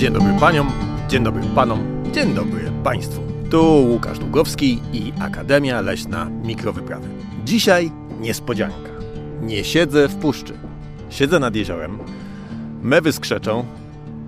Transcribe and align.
Dzień 0.00 0.12
dobry 0.12 0.32
paniom, 0.40 0.68
dzień 1.08 1.24
dobry 1.24 1.42
panom, 1.54 1.78
dzień 2.12 2.34
dobry 2.34 2.72
państwu. 2.84 3.20
Tu 3.50 3.86
Łukasz 3.90 4.18
Długowski 4.18 4.80
i 4.92 5.12
Akademia 5.20 5.80
Leśna 5.80 6.24
Mikrowyprawy. 6.24 7.08
Dzisiaj 7.44 7.90
niespodzianka. 8.20 8.90
Nie 9.42 9.64
siedzę 9.64 10.08
w 10.08 10.16
puszczy. 10.16 10.54
Siedzę 11.10 11.38
nad 11.38 11.54
jeziorem. 11.54 11.98
Mewy 12.82 13.12
skrzeczą, 13.12 13.64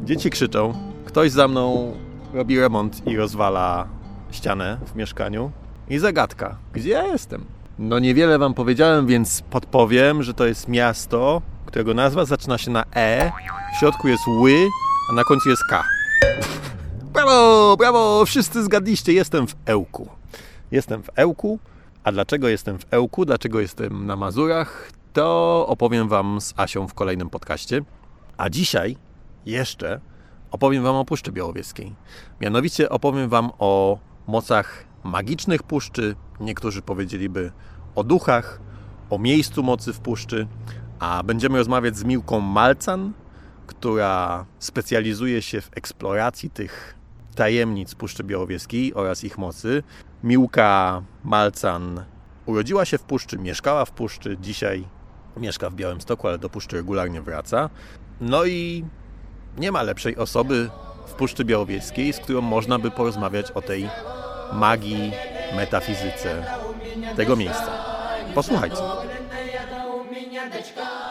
dzieci 0.04 0.30
krzyczą, 0.30 0.74
ktoś 1.04 1.30
za 1.30 1.48
mną 1.48 1.92
robi 2.34 2.60
remont 2.60 3.06
i 3.06 3.16
rozwala 3.16 3.88
ścianę 4.30 4.78
w 4.86 4.94
mieszkaniu. 4.94 5.50
I 5.88 5.98
zagadka, 5.98 6.56
gdzie 6.72 6.90
ja 6.90 7.06
jestem? 7.06 7.44
No 7.78 7.98
niewiele 7.98 8.38
wam 8.38 8.54
powiedziałem, 8.54 9.06
więc 9.06 9.42
podpowiem, 9.50 10.22
że 10.22 10.34
to 10.34 10.46
jest 10.46 10.68
miasto, 10.68 11.42
którego 11.66 11.94
nazwa 11.94 12.24
zaczyna 12.24 12.58
się 12.58 12.70
na 12.70 12.84
E, 12.94 13.32
w 13.74 13.78
środku 13.78 14.08
jest 14.08 14.26
ły, 14.26 14.54
a 15.10 15.14
na 15.14 15.24
końcu 15.24 15.48
jest 15.50 15.62
K. 15.70 15.84
Brawo, 17.12 17.76
brawo, 17.76 18.24
wszyscy 18.26 18.64
zgadliście, 18.64 19.12
jestem 19.12 19.46
w 19.46 19.54
Ełku. 19.66 20.08
Jestem 20.70 21.02
w 21.02 21.10
Ełku, 21.16 21.58
a 22.04 22.12
dlaczego 22.12 22.48
jestem 22.48 22.78
w 22.78 22.86
Ełku, 22.90 23.24
dlaczego 23.24 23.60
jestem 23.60 24.06
na 24.06 24.16
Mazurach, 24.16 24.90
to 25.12 25.66
opowiem 25.68 26.08
wam 26.08 26.40
z 26.40 26.54
Asią 26.56 26.88
w 26.88 26.94
kolejnym 26.94 27.30
podcaście. 27.30 27.82
A 28.36 28.50
dzisiaj 28.50 28.96
jeszcze 29.46 30.00
opowiem 30.50 30.82
wam 30.82 30.96
o 30.96 31.04
Puszczy 31.04 31.32
Białowieskiej. 31.32 31.94
Mianowicie 32.40 32.88
opowiem 32.88 33.28
wam 33.28 33.50
o 33.58 33.98
mocach 34.26 34.84
magicznych 35.04 35.62
puszczy, 35.62 36.16
niektórzy 36.40 36.82
powiedzieliby 36.82 37.52
o 37.94 38.04
duchach, 38.04 38.60
o 39.10 39.18
miejscu 39.18 39.62
mocy 39.62 39.92
w 39.92 40.00
puszczy, 40.00 40.46
a 40.98 41.22
będziemy 41.22 41.58
rozmawiać 41.58 41.96
z 41.96 42.04
Miłką 42.04 42.40
Malcan, 42.40 43.12
która 43.66 44.44
specjalizuje 44.58 45.42
się 45.42 45.60
w 45.60 45.70
eksploracji 45.74 46.50
tych 46.50 46.94
tajemnic 47.34 47.94
Puszczy 47.94 48.24
Białowieskiej 48.24 48.94
oraz 48.94 49.24
ich 49.24 49.38
mocy. 49.38 49.82
Miłka 50.24 51.02
Malcan 51.24 52.04
urodziła 52.46 52.84
się 52.84 52.98
w 52.98 53.02
Puszczy, 53.02 53.38
mieszkała 53.38 53.84
w 53.84 53.90
Puszczy, 53.90 54.36
dzisiaj 54.40 54.84
mieszka 55.36 55.70
w 55.70 55.74
Białymstoku, 55.74 56.28
ale 56.28 56.38
do 56.38 56.48
Puszczy 56.48 56.76
regularnie 56.76 57.22
wraca. 57.22 57.70
No 58.20 58.44
i 58.44 58.84
nie 59.58 59.72
ma 59.72 59.82
lepszej 59.82 60.16
osoby 60.16 60.70
w 61.06 61.12
Puszczy 61.12 61.44
Białowieskiej, 61.44 62.12
z 62.12 62.18
którą 62.18 62.40
można 62.40 62.78
by 62.78 62.90
porozmawiać 62.90 63.50
o 63.50 63.62
tej 63.62 63.88
magii, 64.52 65.12
metafizyce 65.56 66.44
tego 67.16 67.36
miejsca. 67.36 67.72
Posłuchajcie. 68.34 68.82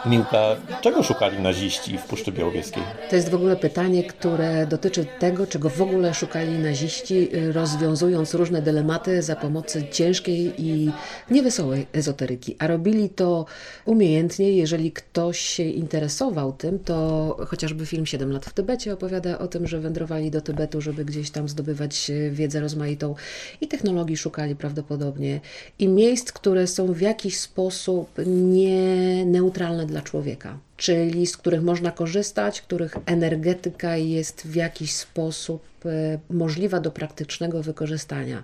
Miłka, 0.06 0.56
czego 0.80 1.02
szukali 1.02 1.40
naziści 1.40 1.98
w 1.98 2.04
Puszczy 2.04 2.32
Białowieskiej? 2.32 2.82
To 3.10 3.16
jest 3.16 3.30
w 3.30 3.34
ogóle 3.34 3.56
pytanie, 3.56 4.04
które 4.04 4.66
dotyczy 4.66 5.06
tego, 5.18 5.46
czego 5.46 5.70
w 5.70 5.82
ogóle 5.82 6.14
szukali 6.14 6.58
naziści, 6.58 7.28
rozwiązując 7.52 8.34
różne 8.34 8.62
dylematy 8.62 9.22
za 9.22 9.36
pomocą 9.36 9.80
ciężkiej 9.90 10.52
i 10.58 10.90
niewesołej 11.30 11.86
ezoteryki. 11.92 12.56
A 12.58 12.66
robili 12.66 13.10
to 13.10 13.46
umiejętnie. 13.84 14.52
Jeżeli 14.52 14.92
ktoś 14.92 15.38
się 15.38 15.62
interesował 15.62 16.52
tym, 16.52 16.78
to 16.78 17.36
chociażby 17.48 17.86
film 17.86 18.06
7 18.06 18.32
lat 18.32 18.46
w 18.46 18.52
Tybecie 18.52 18.92
opowiada 18.92 19.38
o 19.38 19.48
tym, 19.48 19.66
że 19.66 19.80
wędrowali 19.80 20.30
do 20.30 20.40
Tybetu, 20.40 20.80
żeby 20.80 21.04
gdzieś 21.04 21.30
tam 21.30 21.48
zdobywać 21.48 22.10
wiedzę 22.30 22.60
rozmaitą 22.60 23.14
i 23.60 23.68
technologii 23.68 24.16
szukali 24.16 24.56
prawdopodobnie 24.56 25.40
i 25.78 25.88
miejsc, 25.88 26.32
które 26.32 26.66
są 26.66 26.92
w 26.92 27.00
jakiś 27.00 27.38
sposób 27.38 28.08
nie 28.26 29.21
neutralne 29.24 29.86
dla 29.86 30.02
człowieka, 30.02 30.58
czyli 30.76 31.26
z 31.26 31.36
których 31.36 31.62
można 31.62 31.90
korzystać, 31.90 32.60
których 32.60 32.96
energetyka 33.06 33.96
jest 33.96 34.42
w 34.42 34.54
jakiś 34.54 34.92
sposób 34.92 35.62
e, 35.84 36.18
możliwa 36.30 36.80
do 36.80 36.90
praktycznego 36.90 37.62
wykorzystania. 37.62 38.42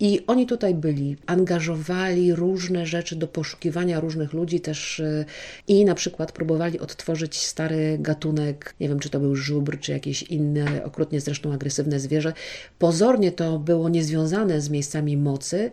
I 0.00 0.20
oni 0.26 0.46
tutaj 0.46 0.74
byli, 0.74 1.16
angażowali 1.26 2.34
różne 2.34 2.86
rzeczy 2.86 3.16
do 3.16 3.26
poszukiwania 3.26 4.00
różnych 4.00 4.32
ludzi 4.32 4.60
też 4.60 5.00
e, 5.00 5.24
i 5.68 5.84
na 5.84 5.94
przykład 5.94 6.32
próbowali 6.32 6.80
odtworzyć 6.80 7.36
stary 7.36 7.96
gatunek, 8.00 8.74
nie 8.80 8.88
wiem 8.88 8.98
czy 8.98 9.10
to 9.10 9.20
był 9.20 9.36
żubr, 9.36 9.78
czy 9.78 9.92
jakieś 9.92 10.22
inne, 10.22 10.84
okrutnie 10.84 11.20
zresztą 11.20 11.52
agresywne 11.52 12.00
zwierzę. 12.00 12.32
Pozornie 12.78 13.32
to 13.32 13.58
było 13.58 13.88
niezwiązane 13.88 14.60
z 14.60 14.70
miejscami 14.70 15.16
mocy, 15.16 15.70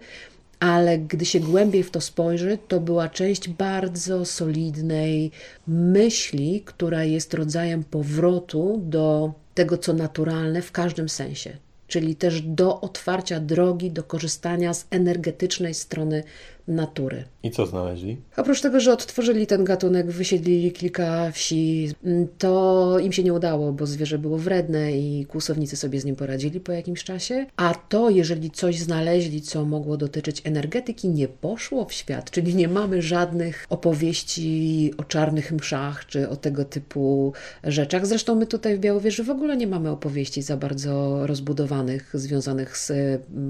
ale 0.59 1.00
gdy 1.00 1.25
się 1.25 1.40
głębiej 1.40 1.84
w 1.84 1.92
to 1.92 2.02
spojrzy, 2.02 2.58
to 2.68 2.80
była 2.80 3.09
część 3.09 3.50
bardzo 3.50 4.25
solidnej 4.25 5.31
myśli, 5.68 6.62
która 6.66 7.03
jest 7.03 7.34
rodzajem 7.34 7.84
powrotu 7.84 8.81
do 8.84 9.34
tego, 9.53 9.78
co 9.78 9.94
naturalne 9.94 10.62
w 10.62 10.72
każdym 10.72 11.09
sensie, 11.09 11.58
czyli 11.88 12.16
też 12.16 12.42
do 12.42 12.81
otwarcia 12.81 13.40
drogi, 13.40 13.92
do 13.92 14.03
korzystania 14.03 14.74
z 14.74 14.86
energetycznej 14.90 15.74
strony 15.74 16.24
natury. 16.69 17.24
I 17.44 17.52
co 17.52 17.66
znaleźli? 17.66 18.18
Oprócz 18.38 18.62
tego, 18.62 18.80
że 18.80 18.94
odtworzyli 18.94 19.47
ten 19.47 19.63
gatunek, 19.63 20.12
wysiedlili 20.12 20.72
kilka 20.72 21.31
wsi, 21.31 21.91
to 22.38 23.00
im 23.00 23.12
się 23.12 23.24
nie 23.24 23.34
udało, 23.34 23.74
bo 23.74 23.85
zwierzę 23.85 24.18
było 24.18 24.38
wredne 24.38 24.91
i 24.91 25.25
kłusownicy 25.25 25.78
sobie 25.78 26.02
z 26.02 26.06
nim 26.06 26.16
poradzili 26.16 26.59
po 26.59 26.72
jakimś 26.72 27.03
czasie. 27.03 27.46
A 27.58 27.74
to, 27.90 28.09
jeżeli 28.09 28.52
coś 28.52 28.79
znaleźli, 28.79 29.41
co 29.41 29.66
mogło 29.66 29.97
dotyczyć 29.97 30.41
energetyki, 30.46 31.09
nie 31.09 31.28
poszło 31.28 31.85
w 31.85 31.94
świat, 31.94 32.31
czyli 32.31 32.56
nie 32.56 32.68
mamy 32.68 33.02
żadnych 33.02 33.66
opowieści 33.69 34.94
o 34.97 35.03
czarnych 35.03 35.52
mszach 35.52 36.06
czy 36.06 36.29
o 36.29 36.35
tego 36.35 36.66
typu 36.66 37.34
rzeczach. 37.63 38.08
Zresztą 38.08 38.35
my 38.35 38.47
tutaj 38.47 38.78
w 38.78 38.79
Białowieży 38.79 39.24
w 39.24 39.29
ogóle 39.29 39.58
nie 39.58 39.68
mamy 39.68 39.90
opowieści 39.90 40.41
za 40.41 40.58
bardzo 40.58 41.28
rozbudowanych, 41.28 42.12
związanych 42.13 42.78
z 42.78 42.91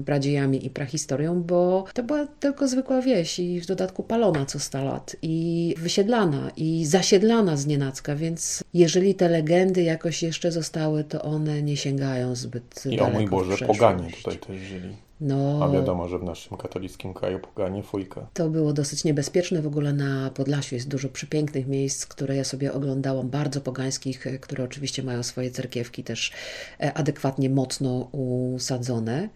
pradziejami 0.06 0.66
i 0.66 0.70
prahistorią, 0.70 1.42
bo 1.42 1.84
to 1.94 2.02
była 2.02 2.26
tylko 2.26 2.68
zwykła 2.68 3.00
wieś 3.14 3.38
i 3.38 3.60
w 3.60 3.66
dodatku 3.66 4.02
palona 4.02 4.46
co 4.46 4.58
100 4.58 4.84
lat 4.84 5.16
i 5.22 5.74
wysiedlana 5.78 6.50
i 6.56 6.84
zasiedlana 6.86 7.56
z 7.56 7.66
nienacka, 7.66 8.16
więc 8.16 8.64
jeżeli 8.74 9.14
te 9.14 9.28
legendy 9.28 9.82
jakoś 9.82 10.22
jeszcze 10.22 10.52
zostały, 10.52 11.04
to 11.04 11.22
one 11.22 11.62
nie 11.62 11.76
sięgają 11.76 12.34
zbyt 12.34 12.86
I 12.86 12.96
daleko 12.96 13.16
o 13.16 13.20
mój 13.20 13.28
Boże, 13.28 13.66
poganie 13.66 14.10
tutaj 14.12 14.38
też 14.38 14.56
żyli. 14.56 14.96
No, 15.20 15.64
A 15.64 15.68
wiadomo, 15.68 16.08
że 16.08 16.18
w 16.18 16.22
naszym 16.22 16.56
katolickim 16.56 17.14
kraju 17.14 17.38
poganie 17.38 17.82
fujka. 17.82 18.26
To 18.34 18.48
było 18.48 18.72
dosyć 18.72 19.04
niebezpieczne. 19.04 19.62
W 19.62 19.66
ogóle 19.66 19.92
na 19.92 20.30
Podlasiu 20.30 20.74
jest 20.74 20.88
dużo 20.88 21.08
przepięknych 21.08 21.66
miejsc, 21.66 22.06
które 22.06 22.36
ja 22.36 22.44
sobie 22.44 22.72
oglądałam, 22.72 23.30
bardzo 23.30 23.60
pogańskich, 23.60 24.26
które 24.40 24.64
oczywiście 24.64 25.02
mają 25.02 25.22
swoje 25.22 25.50
cerkiewki 25.50 26.04
też 26.04 26.32
e, 26.80 26.94
adekwatnie 26.94 27.50
mocno 27.50 28.08
usadzone. 28.12 29.28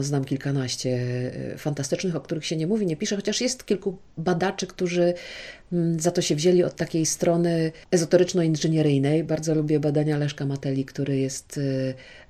Znam 0.00 0.24
kilkanaście 0.24 0.90
e, 1.54 1.58
fantastycznych, 1.58 2.16
o 2.16 2.20
których 2.20 2.46
się 2.46 2.56
nie 2.56 2.66
mówi, 2.66 2.86
nie 2.86 2.96
pisze, 2.96 3.16
chociaż 3.16 3.40
jest 3.40 3.66
kilku 3.66 3.98
badaczy, 4.18 4.66
którzy 4.66 5.14
za 5.98 6.10
to 6.10 6.22
się 6.22 6.34
wzięli 6.34 6.64
od 6.64 6.76
takiej 6.76 7.06
strony 7.06 7.72
ezoteryczno-inżynieryjnej. 7.90 9.24
Bardzo 9.24 9.54
lubię 9.54 9.80
badania 9.80 10.18
Leszka 10.18 10.46
Mateli, 10.46 10.84
który 10.84 11.18
jest 11.18 11.60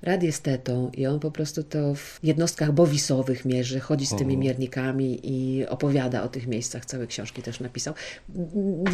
radiestetą 0.01 0.91
i 0.97 1.05
on 1.07 1.19
po 1.19 1.31
prostu 1.31 1.63
to 1.63 1.95
w 1.95 2.19
jednostkach 2.23 2.71
bowisowych 2.71 3.45
mierzy, 3.45 3.79
chodzi 3.79 4.05
z 4.05 4.15
tymi 4.15 4.37
miernikami 4.37 5.19
i 5.23 5.65
opowiada 5.67 6.23
o 6.23 6.27
tych 6.27 6.47
miejscach. 6.47 6.85
Całe 6.85 7.07
książki 7.07 7.41
też 7.41 7.59
napisał. 7.59 7.93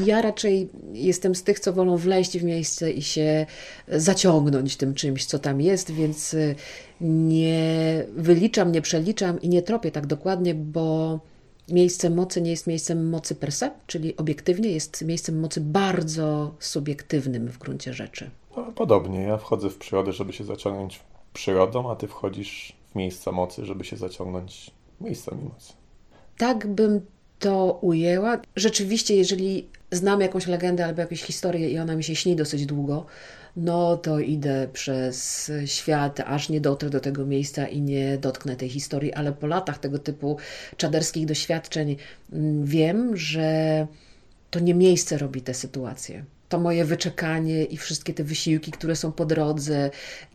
Ja 0.06 0.22
raczej 0.22 0.70
jestem 0.94 1.36
z 1.36 1.44
tych, 1.44 1.60
co 1.60 1.74
wolą 1.74 1.98
wleźć 1.98 2.38
w 2.38 2.44
miejsce 2.44 2.92
i 2.92 3.02
się 3.02 3.46
zaciągnąć 3.88 4.76
tym 4.76 4.94
czymś, 4.94 5.26
co 5.26 5.40
tam 5.40 5.62
jest, 5.62 5.92
więc 5.92 6.36
nie 7.02 8.06
wyliczam, 8.16 8.72
nie 8.72 8.82
przeliczam 8.82 9.42
i 9.42 9.50
nie 9.50 9.62
tropię 9.62 9.92
tak 9.92 10.08
dokładnie, 10.08 10.56
bo 10.56 11.20
miejsce 11.72 12.10
mocy 12.10 12.42
nie 12.42 12.52
jest 12.52 12.68
miejscem 12.68 13.10
mocy 13.10 13.36
per 13.36 13.52
se, 13.52 13.72
czyli 13.88 14.18
obiektywnie 14.18 14.72
jest 14.72 15.06
miejscem 15.06 15.40
mocy 15.40 15.62
bardzo 15.62 16.56
subiektywnym 16.60 17.48
w 17.48 17.58
gruncie 17.58 17.94
rzeczy. 17.94 18.30
No, 18.58 18.72
podobnie, 18.76 19.22
ja 19.22 19.38
wchodzę 19.38 19.70
w 19.70 19.78
przyrodę, 19.78 20.14
żeby 20.14 20.34
się 20.34 20.44
zaciągnąć 20.44 21.00
przyrodą, 21.34 21.92
a 21.92 21.96
ty 21.96 22.08
wchodzisz 22.08 22.76
w 22.92 22.96
miejsca 22.96 23.32
mocy, 23.32 23.66
żeby 23.66 23.84
się 23.84 23.98
zaciągnąć 23.98 24.72
miejscami 25.02 25.44
mocy. 25.44 25.74
Tak 26.38 26.68
bym 26.68 27.02
to 27.40 27.80
ujęła. 27.82 28.42
Rzeczywiście, 28.56 29.16
jeżeli 29.16 29.68
znam 29.92 30.22
jakąś 30.22 30.48
legendę 30.48 30.86
albo 30.86 31.02
jakąś 31.02 31.24
historię 31.24 31.70
i 31.70 31.80
ona 31.80 31.96
mi 31.96 32.04
się 32.04 32.16
śni 32.16 32.36
dosyć 32.36 32.66
długo, 32.66 33.06
no 33.56 33.98
to 33.98 34.20
idę 34.20 34.68
przez 34.74 35.52
świat, 35.66 36.20
aż 36.20 36.50
nie 36.50 36.62
dotrę 36.62 36.90
do 36.90 37.00
tego 37.00 37.26
miejsca 37.26 37.68
i 37.68 37.82
nie 37.82 38.18
dotknę 38.18 38.56
tej 38.56 38.70
historii, 38.70 39.14
ale 39.14 39.32
po 39.32 39.48
latach 39.48 39.78
tego 39.78 40.00
typu 40.00 40.38
czaderskich 40.78 41.26
doświadczeń 41.26 41.96
mm, 42.34 42.66
wiem, 42.66 43.18
że 43.18 43.88
to 44.50 44.60
nie 44.60 44.74
miejsce 44.74 45.18
robi 45.18 45.42
te 45.42 45.54
sytuacje. 45.54 46.26
To 46.50 46.60
moje 46.60 46.86
wyczekanie 46.86 47.64
i 47.64 47.78
wszystkie 47.78 48.14
te 48.14 48.24
wysiłki, 48.24 48.72
które 48.72 48.96
są 48.96 49.12
po 49.12 49.26
drodze, 49.26 49.92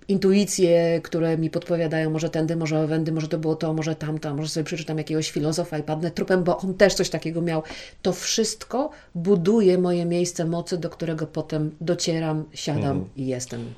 intuicje, 0.08 1.00
które 1.02 1.38
mi 1.38 1.50
podpowiadają, 1.50 2.10
może 2.10 2.30
tędy, 2.30 2.56
może 2.56 2.80
owędy, 2.80 3.12
może 3.12 3.28
to 3.28 3.38
było 3.38 3.56
to, 3.56 3.74
może 3.74 3.94
tamto, 3.94 4.34
może 4.34 4.48
sobie 4.48 4.64
przeczytam 4.64 4.98
jakiegoś 4.98 5.30
filozofa 5.30 5.78
i 5.78 5.82
padnę 5.82 6.10
trupem, 6.10 6.44
bo 6.44 6.58
on 6.58 6.74
też 6.74 6.94
coś 6.94 7.10
takiego 7.10 7.42
miał. 7.42 7.62
To 8.02 8.12
wszystko 8.12 8.90
buduje 9.14 9.78
moje 9.78 10.06
miejsce 10.06 10.44
mocy, 10.44 10.78
do 10.78 10.90
którego 10.90 11.26
potem 11.26 11.70
docieram, 11.80 12.44
siadam 12.54 12.84
mhm. 12.84 13.04
i 13.16 13.26
jestem. 13.26 13.74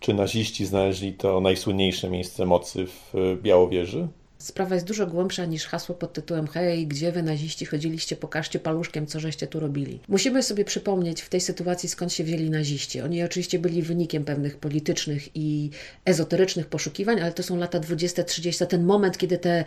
Czy 0.00 0.14
naziści 0.14 0.66
znaleźli 0.66 1.12
to 1.12 1.40
najsłynniejsze 1.40 2.10
miejsce 2.10 2.46
mocy 2.46 2.86
w 2.86 3.36
Białowieży? 3.42 4.08
Sprawa 4.44 4.74
jest 4.74 4.86
dużo 4.86 5.06
głębsza 5.06 5.44
niż 5.44 5.66
hasło 5.66 5.94
pod 5.94 6.12
tytułem 6.12 6.46
Hej, 6.46 6.86
gdzie 6.86 7.12
wy 7.12 7.22
naziści 7.22 7.66
chodziliście, 7.66 8.16
pokażcie 8.16 8.58
paluszkiem, 8.58 9.06
co 9.06 9.20
żeście 9.20 9.46
tu 9.46 9.60
robili. 9.60 10.00
Musimy 10.08 10.42
sobie 10.42 10.64
przypomnieć 10.64 11.22
w 11.22 11.28
tej 11.28 11.40
sytuacji, 11.40 11.88
skąd 11.88 12.12
się 12.12 12.24
wzięli 12.24 12.50
naziści. 12.50 13.00
Oni 13.00 13.22
oczywiście 13.22 13.58
byli 13.58 13.82
wynikiem 13.82 14.24
pewnych 14.24 14.56
politycznych 14.56 15.28
i 15.34 15.70
ezoterycznych 16.04 16.66
poszukiwań, 16.66 17.20
ale 17.20 17.32
to 17.32 17.42
są 17.42 17.56
lata 17.56 17.80
20-30, 17.80 18.66
ten 18.66 18.84
moment, 18.84 19.18
kiedy 19.18 19.38
te 19.38 19.64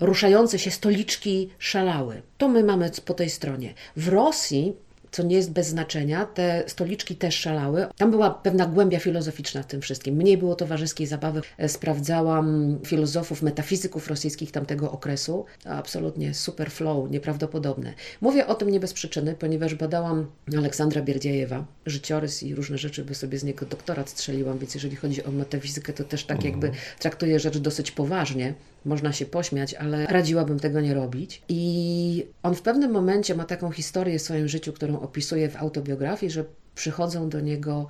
ruszające 0.00 0.58
się 0.58 0.70
stoliczki 0.70 1.50
szalały. 1.58 2.22
To 2.38 2.48
my 2.48 2.64
mamy 2.64 2.90
po 3.04 3.14
tej 3.14 3.30
stronie. 3.30 3.74
W 3.96 4.08
Rosji 4.08 4.76
co 5.10 5.22
nie 5.22 5.36
jest 5.36 5.52
bez 5.52 5.68
znaczenia. 5.68 6.26
Te 6.26 6.64
stoliczki 6.66 7.16
też 7.16 7.34
szalały. 7.34 7.86
Tam 7.96 8.10
była 8.10 8.30
pewna 8.30 8.66
głębia 8.66 8.98
filozoficzna 8.98 9.62
w 9.62 9.66
tym 9.66 9.80
wszystkim. 9.80 10.14
Mniej 10.14 10.38
było 10.38 10.54
towarzyskiej 10.54 11.06
zabawy. 11.06 11.40
E, 11.58 11.68
sprawdzałam 11.68 12.78
filozofów, 12.86 13.42
metafizyków 13.42 14.08
rosyjskich 14.08 14.52
tamtego 14.52 14.92
okresu. 14.92 15.44
Absolutnie 15.64 16.34
super 16.34 16.70
flow, 16.70 17.10
nieprawdopodobne. 17.10 17.94
Mówię 18.20 18.46
o 18.46 18.54
tym 18.54 18.70
nie 18.70 18.80
bez 18.80 18.92
przyczyny, 18.92 19.34
ponieważ 19.38 19.74
badałam 19.74 20.26
Aleksandra 20.58 21.02
Bierdziejewa, 21.02 21.64
życiorys 21.86 22.42
i 22.42 22.54
różne 22.54 22.78
rzeczy, 22.78 23.04
by 23.04 23.14
sobie 23.14 23.38
z 23.38 23.44
niego 23.44 23.66
doktorat 23.66 24.10
strzeliłam, 24.10 24.58
więc 24.58 24.74
jeżeli 24.74 24.96
chodzi 24.96 25.24
o 25.24 25.30
metafizykę, 25.30 25.92
to 25.92 26.04
też 26.04 26.24
tak 26.24 26.44
jakby 26.44 26.66
mhm. 26.66 26.84
traktuję 26.98 27.40
rzecz 27.40 27.58
dosyć 27.58 27.90
poważnie. 27.90 28.54
Można 28.84 29.12
się 29.12 29.26
pośmiać, 29.26 29.74
ale 29.74 30.06
radziłabym 30.06 30.60
tego 30.60 30.80
nie 30.80 30.94
robić. 30.94 31.42
I 31.48 32.26
on 32.42 32.54
w 32.54 32.62
pewnym 32.62 32.90
momencie 32.90 33.34
ma 33.34 33.44
taką 33.44 33.70
historię 33.70 34.18
w 34.18 34.22
swoim 34.22 34.48
życiu, 34.48 34.72
którą 34.72 34.99
opisuje 35.00 35.48
w 35.48 35.56
autobiografii, 35.56 36.32
że 36.32 36.44
przychodzą 36.74 37.28
do 37.28 37.40
niego 37.40 37.86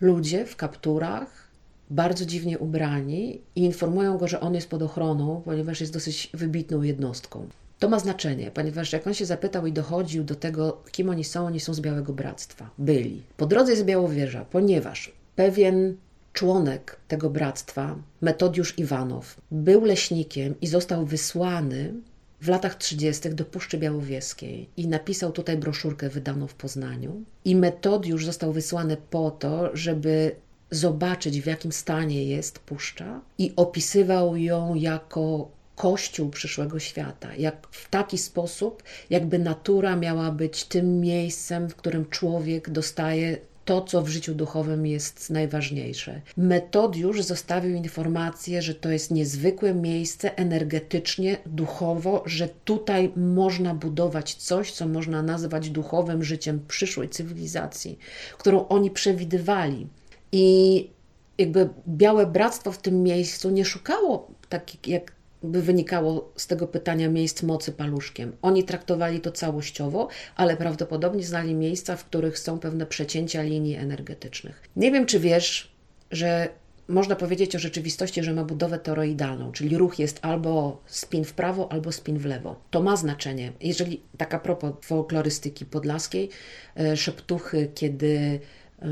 ludzie 0.00 0.46
w 0.46 0.56
kapturach, 0.56 1.48
bardzo 1.90 2.26
dziwnie 2.26 2.58
ubrani 2.58 3.40
i 3.56 3.64
informują 3.64 4.18
go, 4.18 4.28
że 4.28 4.40
on 4.40 4.54
jest 4.54 4.70
pod 4.70 4.82
ochroną, 4.82 5.42
ponieważ 5.44 5.80
jest 5.80 5.92
dosyć 5.92 6.30
wybitną 6.34 6.82
jednostką. 6.82 7.48
To 7.78 7.88
ma 7.88 7.98
znaczenie, 7.98 8.50
ponieważ 8.50 8.92
jak 8.92 9.06
on 9.06 9.14
się 9.14 9.26
zapytał 9.26 9.66
i 9.66 9.72
dochodził 9.72 10.24
do 10.24 10.34
tego, 10.34 10.82
kim 10.92 11.08
oni 11.08 11.24
są, 11.24 11.46
oni 11.46 11.60
są 11.60 11.74
z 11.74 11.80
Białego 11.80 12.12
Bractwa. 12.12 12.70
Byli. 12.78 13.22
Po 13.36 13.46
drodze 13.46 13.72
jest 13.72 13.84
Białowieża, 13.84 14.44
ponieważ 14.44 15.12
pewien 15.36 15.96
członek 16.32 16.96
tego 17.08 17.30
bractwa, 17.30 17.96
Metodiusz 18.20 18.78
Iwanow, 18.78 19.36
był 19.50 19.84
leśnikiem 19.84 20.54
i 20.60 20.66
został 20.66 21.06
wysłany 21.06 21.94
w 22.44 22.48
latach 22.48 22.74
30. 22.74 23.30
do 23.30 23.44
Puszczy 23.44 23.78
Białowieskiej 23.78 24.68
i 24.76 24.88
napisał 24.88 25.32
tutaj 25.32 25.56
broszurkę 25.56 26.08
wydaną 26.08 26.46
w 26.46 26.54
Poznaniu. 26.54 27.22
I 27.44 27.56
Metodiusz 27.56 28.24
został 28.24 28.52
wysłany 28.52 28.96
po 29.10 29.30
to, 29.30 29.76
żeby 29.76 30.36
zobaczyć, 30.70 31.40
w 31.40 31.46
jakim 31.46 31.72
stanie 31.72 32.24
jest 32.24 32.58
puszcza, 32.58 33.20
i 33.38 33.52
opisywał 33.56 34.36
ją 34.36 34.74
jako 34.74 35.50
kościół 35.76 36.30
przyszłego 36.30 36.78
świata. 36.78 37.34
Jak 37.34 37.68
w 37.70 37.90
taki 37.90 38.18
sposób, 38.18 38.82
jakby 39.10 39.38
natura 39.38 39.96
miała 39.96 40.30
być 40.30 40.64
tym 40.64 41.00
miejscem, 41.00 41.68
w 41.68 41.76
którym 41.76 42.10
człowiek 42.10 42.70
dostaje 42.70 43.38
to, 43.64 43.82
co 43.82 44.02
w 44.02 44.08
życiu 44.08 44.34
duchowym 44.34 44.86
jest 44.86 45.30
najważniejsze. 45.30 46.20
Metodiusz 46.36 47.22
zostawił 47.22 47.74
informację, 47.74 48.62
że 48.62 48.74
to 48.74 48.90
jest 48.90 49.10
niezwykłe 49.10 49.74
miejsce 49.74 50.36
energetycznie, 50.36 51.36
duchowo, 51.46 52.22
że 52.26 52.48
tutaj 52.64 53.12
można 53.16 53.74
budować 53.74 54.34
coś, 54.34 54.72
co 54.72 54.88
można 54.88 55.22
nazwać 55.22 55.70
duchowym 55.70 56.24
życiem 56.24 56.64
przyszłej 56.68 57.08
cywilizacji, 57.08 57.98
którą 58.38 58.68
oni 58.68 58.90
przewidywali. 58.90 59.86
I 60.32 60.90
jakby 61.38 61.68
Białe 61.88 62.26
Bractwo 62.26 62.72
w 62.72 62.78
tym 62.78 63.02
miejscu 63.02 63.50
nie 63.50 63.64
szukało, 63.64 64.30
tak 64.48 64.88
jak 64.88 65.12
by 65.44 65.62
wynikało 65.62 66.32
z 66.36 66.46
tego 66.46 66.66
pytania 66.66 67.08
miejsc 67.08 67.42
mocy 67.42 67.72
paluszkiem. 67.72 68.32
Oni 68.42 68.64
traktowali 68.64 69.20
to 69.20 69.32
całościowo, 69.32 70.08
ale 70.36 70.56
prawdopodobnie 70.56 71.24
znali 71.24 71.54
miejsca, 71.54 71.96
w 71.96 72.04
których 72.04 72.38
są 72.38 72.58
pewne 72.58 72.86
przecięcia 72.86 73.42
linii 73.42 73.74
energetycznych. 73.74 74.62
Nie 74.76 74.92
wiem, 74.92 75.06
czy 75.06 75.20
wiesz, 75.20 75.74
że 76.10 76.48
można 76.88 77.16
powiedzieć 77.16 77.56
o 77.56 77.58
rzeczywistości, 77.58 78.22
że 78.22 78.32
ma 78.32 78.44
budowę 78.44 78.78
toroidalną, 78.78 79.52
czyli 79.52 79.78
ruch 79.78 79.98
jest 79.98 80.18
albo 80.22 80.82
spin 80.86 81.24
w 81.24 81.32
prawo, 81.32 81.72
albo 81.72 81.92
spin 81.92 82.18
w 82.18 82.24
lewo. 82.24 82.56
To 82.70 82.82
ma 82.82 82.96
znaczenie. 82.96 83.52
Jeżeli, 83.60 84.00
tak 84.18 84.34
a 84.34 84.38
propos 84.38 84.72
folklorystyki 84.82 85.66
podlaskiej, 85.66 86.30
e, 86.76 86.96
szeptuchy, 86.96 87.70
kiedy 87.74 88.40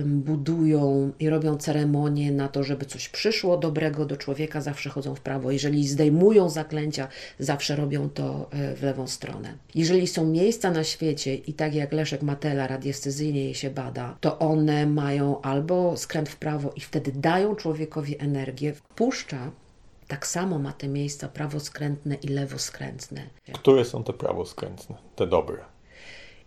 budują 0.05 1.13
i 1.21 1.29
robią 1.29 1.57
ceremonie 1.57 2.33
na 2.33 2.49
to, 2.49 2.65
żeby 2.65 2.87
coś 2.87 3.09
przyszło 3.09 3.57
dobrego 3.57 4.05
do 4.05 4.17
człowieka, 4.17 4.61
zawsze 4.61 4.91
chodzą 4.91 5.15
w 5.15 5.21
prawo. 5.21 5.51
Jeżeli 5.51 5.89
zdejmują 5.89 6.49
zaklęcia, 6.49 7.09
zawsze 7.39 7.77
robią 7.77 8.11
to 8.11 8.49
e, 8.51 8.77
w 8.77 8.83
lewą 8.83 9.07
stronę. 9.07 9.55
Jeżeli 9.75 10.07
są 10.07 10.27
miejsca 10.27 10.71
na 10.71 10.85
świecie 10.85 11.35
i 11.35 11.53
tak 11.53 11.75
jak 11.75 11.93
Leszek 11.93 12.23
Matela 12.23 12.67
radiestezyjnie 12.67 13.45
je 13.45 13.55
się 13.55 13.71
bada, 13.71 14.17
to 14.21 14.39
one 14.39 14.87
mają 14.87 15.41
albo 15.41 15.97
skręt 15.97 16.29
w 16.29 16.37
prawo 16.37 16.73
i 16.77 16.81
wtedy 16.81 17.13
dają 17.13 17.55
człowiekowi 17.55 18.23
energię. 18.23 18.73
Puszcza 18.95 19.51
tak 20.09 20.27
samo 20.27 20.59
ma 20.59 20.73
te 20.73 20.89
miejsca 20.89 21.29
prawoskrętne 21.29 22.15
i 22.15 22.29
lewoskrętne. 22.29 23.23
Które 23.53 23.85
są 23.85 24.05
te 24.05 24.13
prawoskrętne, 24.13 24.97
te 25.17 25.27
dobre? 25.27 25.59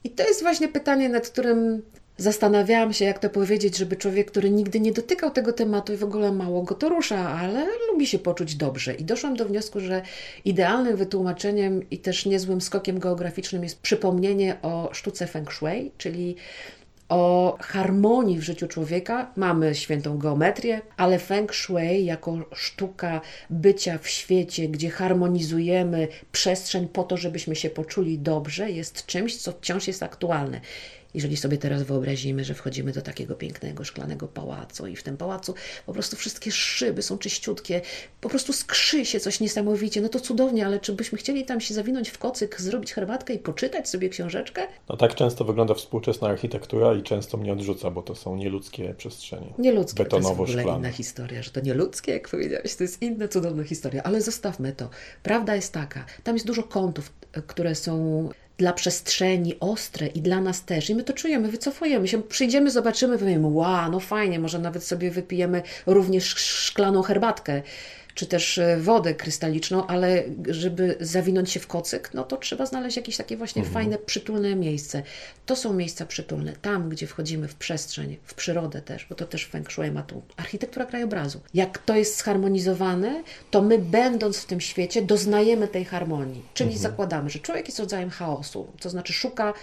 I 0.04 0.10
to 0.10 0.24
jest 0.24 0.42
właśnie 0.42 0.68
pytanie, 0.68 1.10
nad 1.10 1.30
którym 1.30 1.82
Zastanawiałam 2.18 2.94
się, 2.94 3.06
jak 3.06 3.20
to 3.20 3.30
powiedzieć, 3.30 3.78
żeby 3.78 3.96
człowiek, 3.96 4.32
który 4.32 4.50
nigdy 4.50 4.80
nie 4.80 4.92
dotykał 4.92 5.32
tego 5.32 5.54
tematu 5.54 5.94
i 5.94 5.98
w 5.98 6.04
ogóle 6.04 6.32
mało 6.32 6.64
go 6.64 6.76
to 6.76 6.90
rusza, 6.90 7.30
ale 7.30 7.68
lubi 7.92 8.08
się 8.08 8.20
poczuć 8.20 8.56
dobrze. 8.56 8.94
I 8.94 9.04
doszłam 9.04 9.36
do 9.36 9.46
wniosku, 9.46 9.80
że 9.80 10.02
idealnym 10.46 10.98
wytłumaczeniem 10.98 11.90
i 11.90 11.98
też 11.98 12.26
niezłym 12.26 12.62
skokiem 12.62 13.00
geograficznym 13.00 13.64
jest 13.64 13.80
przypomnienie 13.80 14.58
o 14.62 14.90
sztuce 14.94 15.28
Feng 15.28 15.54
Shui, 15.54 15.92
czyli 15.98 16.36
o 17.10 17.58
harmonii 17.62 18.38
w 18.38 18.44
życiu 18.44 18.68
człowieka. 18.68 19.32
Mamy 19.36 19.76
świętą 19.76 20.18
geometrię, 20.18 20.82
ale 20.98 21.20
Feng 21.20 21.56
Shui 21.56 22.06
jako 22.06 22.38
sztuka 22.56 23.22
bycia 23.50 23.98
w 23.98 24.08
świecie, 24.08 24.68
gdzie 24.68 24.90
harmonizujemy 24.90 26.08
przestrzeń 26.32 26.88
po 26.88 27.04
to, 27.04 27.18
żebyśmy 27.18 27.56
się 27.56 27.70
poczuli 27.70 28.20
dobrze, 28.20 28.72
jest 28.72 29.06
czymś, 29.06 29.38
co 29.38 29.52
wciąż 29.52 29.88
jest 29.88 30.04
aktualne. 30.04 30.62
Jeżeli 31.16 31.38
sobie 31.38 31.58
teraz 31.58 31.84
wyobrazimy, 31.84 32.44
że 32.44 32.54
wchodzimy 32.54 32.92
do 32.92 33.02
takiego 33.02 33.36
pięknego 33.36 33.84
szklanego 33.84 34.28
pałacu 34.28 34.88
i 34.88 34.96
w 34.96 35.04
tym 35.04 35.18
pałacu 35.18 35.54
po 35.86 35.94
prostu 35.94 36.16
wszystkie 36.16 36.52
szyby 36.52 37.02
są 37.02 37.18
czyściutkie, 37.18 37.82
po 38.22 38.30
prostu 38.30 38.54
skrzy 38.54 39.06
się 39.06 39.20
coś 39.20 39.40
niesamowicie, 39.40 40.02
no 40.02 40.10
to 40.10 40.20
cudownie, 40.20 40.66
ale 40.66 40.80
czy 40.80 40.94
byśmy 40.94 41.18
chcieli 41.18 41.46
tam 41.46 41.62
się 41.62 41.74
zawinąć 41.74 42.10
w 42.10 42.18
kocyk, 42.18 42.62
zrobić 42.62 42.94
herbatkę 42.94 43.34
i 43.34 43.40
poczytać 43.40 43.90
sobie 43.90 44.10
książeczkę? 44.10 44.68
No 44.90 44.98
tak 44.98 45.16
często 45.16 45.46
wygląda 45.46 45.74
współczesna 45.74 46.28
architektura 46.28 46.94
i 46.94 47.04
często 47.04 47.38
mnie 47.38 47.54
odrzuca, 47.54 47.92
bo 47.92 48.02
to 48.02 48.16
są 48.16 48.36
nieludzkie 48.36 48.94
przestrzenie. 48.98 49.54
Nieludzkie, 49.58 50.04
betonowo 50.04 50.36
to 50.36 50.42
jest 50.42 50.56
w 50.56 50.60
ogóle 50.60 50.78
inna 50.78 50.92
historia, 50.92 51.44
że 51.44 51.52
to 51.52 51.62
nieludzkie, 51.62 52.12
jak 52.12 52.30
powiedziałeś, 52.30 52.76
to 52.76 52.84
jest 52.84 53.02
inna 53.02 53.28
cudowna 53.28 53.64
historia, 53.64 54.04
ale 54.04 54.22
zostawmy 54.22 54.74
to. 54.74 54.90
Prawda 55.24 55.56
jest 55.56 55.74
taka, 55.74 56.06
tam 56.24 56.36
jest 56.36 56.48
dużo 56.48 56.64
kątów, 56.64 57.14
które 57.48 57.76
są 57.76 58.30
dla 58.58 58.74
przestrzeni 58.74 59.60
ostre 59.60 60.08
i 60.08 60.22
dla 60.22 60.42
nas 60.42 60.66
też. 60.66 60.90
I 60.90 60.96
my 60.96 61.04
to 61.04 61.14
czujemy, 61.14 61.48
wycofujemy 61.48 62.08
się, 62.08 62.24
przyjdziemy, 62.24 62.72
zobaczymy, 62.72 63.18
powiemy, 63.18 63.48
wow, 63.48 63.92
no 63.92 64.00
fajnie, 64.00 64.40
może 64.40 64.60
nawet 64.60 64.84
sobie 64.84 65.12
wypijemy 65.12 65.62
również 65.86 66.26
szklaną 66.36 67.02
herbatkę 67.02 67.62
czy 68.16 68.26
też 68.26 68.58
e, 68.58 68.78
wodę 68.78 69.14
krystaliczną, 69.14 69.88
ale 69.88 70.24
żeby 70.50 70.98
zawinąć 71.00 71.52
się 71.52 71.60
w 71.60 71.68
kocyk, 71.68 72.14
no 72.14 72.24
to 72.24 72.38
trzeba 72.38 72.66
znaleźć 72.66 72.98
jakieś 72.98 73.18
takie 73.18 73.38
właśnie 73.38 73.62
mhm. 73.62 73.74
fajne, 73.74 73.98
przytulne 73.98 74.56
miejsce. 74.56 75.04
To 75.46 75.56
są 75.56 75.74
miejsca 75.74 76.06
przytulne, 76.06 76.54
tam, 76.62 76.90
gdzie 76.90 77.08
wchodzimy 77.08 77.48
w 77.48 77.56
przestrzeń, 77.56 78.18
w 78.24 78.34
przyrodę 78.34 78.82
też, 78.82 79.06
bo 79.10 79.16
to 79.16 79.26
też 79.26 79.46
Feng 79.46 79.72
Shui 79.72 79.92
ma 79.92 80.04
tu. 80.04 80.22
Architektura 80.38 80.86
krajobrazu. 80.86 81.42
Jak 81.54 81.78
to 81.78 81.96
jest 81.96 82.24
zharmonizowane, 82.24 83.24
to 83.52 83.62
my 83.62 83.80
będąc 83.80 84.38
w 84.38 84.46
tym 84.46 84.62
świecie 84.62 85.02
doznajemy 85.02 85.68
tej 85.68 85.86
harmonii. 85.86 86.44
Czyli 86.54 86.74
mhm. 86.74 86.82
zakładamy, 86.82 87.30
że 87.30 87.40
człowiek 87.40 87.68
jest 87.68 87.80
rodzajem 87.80 88.10
chaosu, 88.10 88.68
to 88.80 88.90
znaczy 88.90 89.14
szuka 89.14 89.54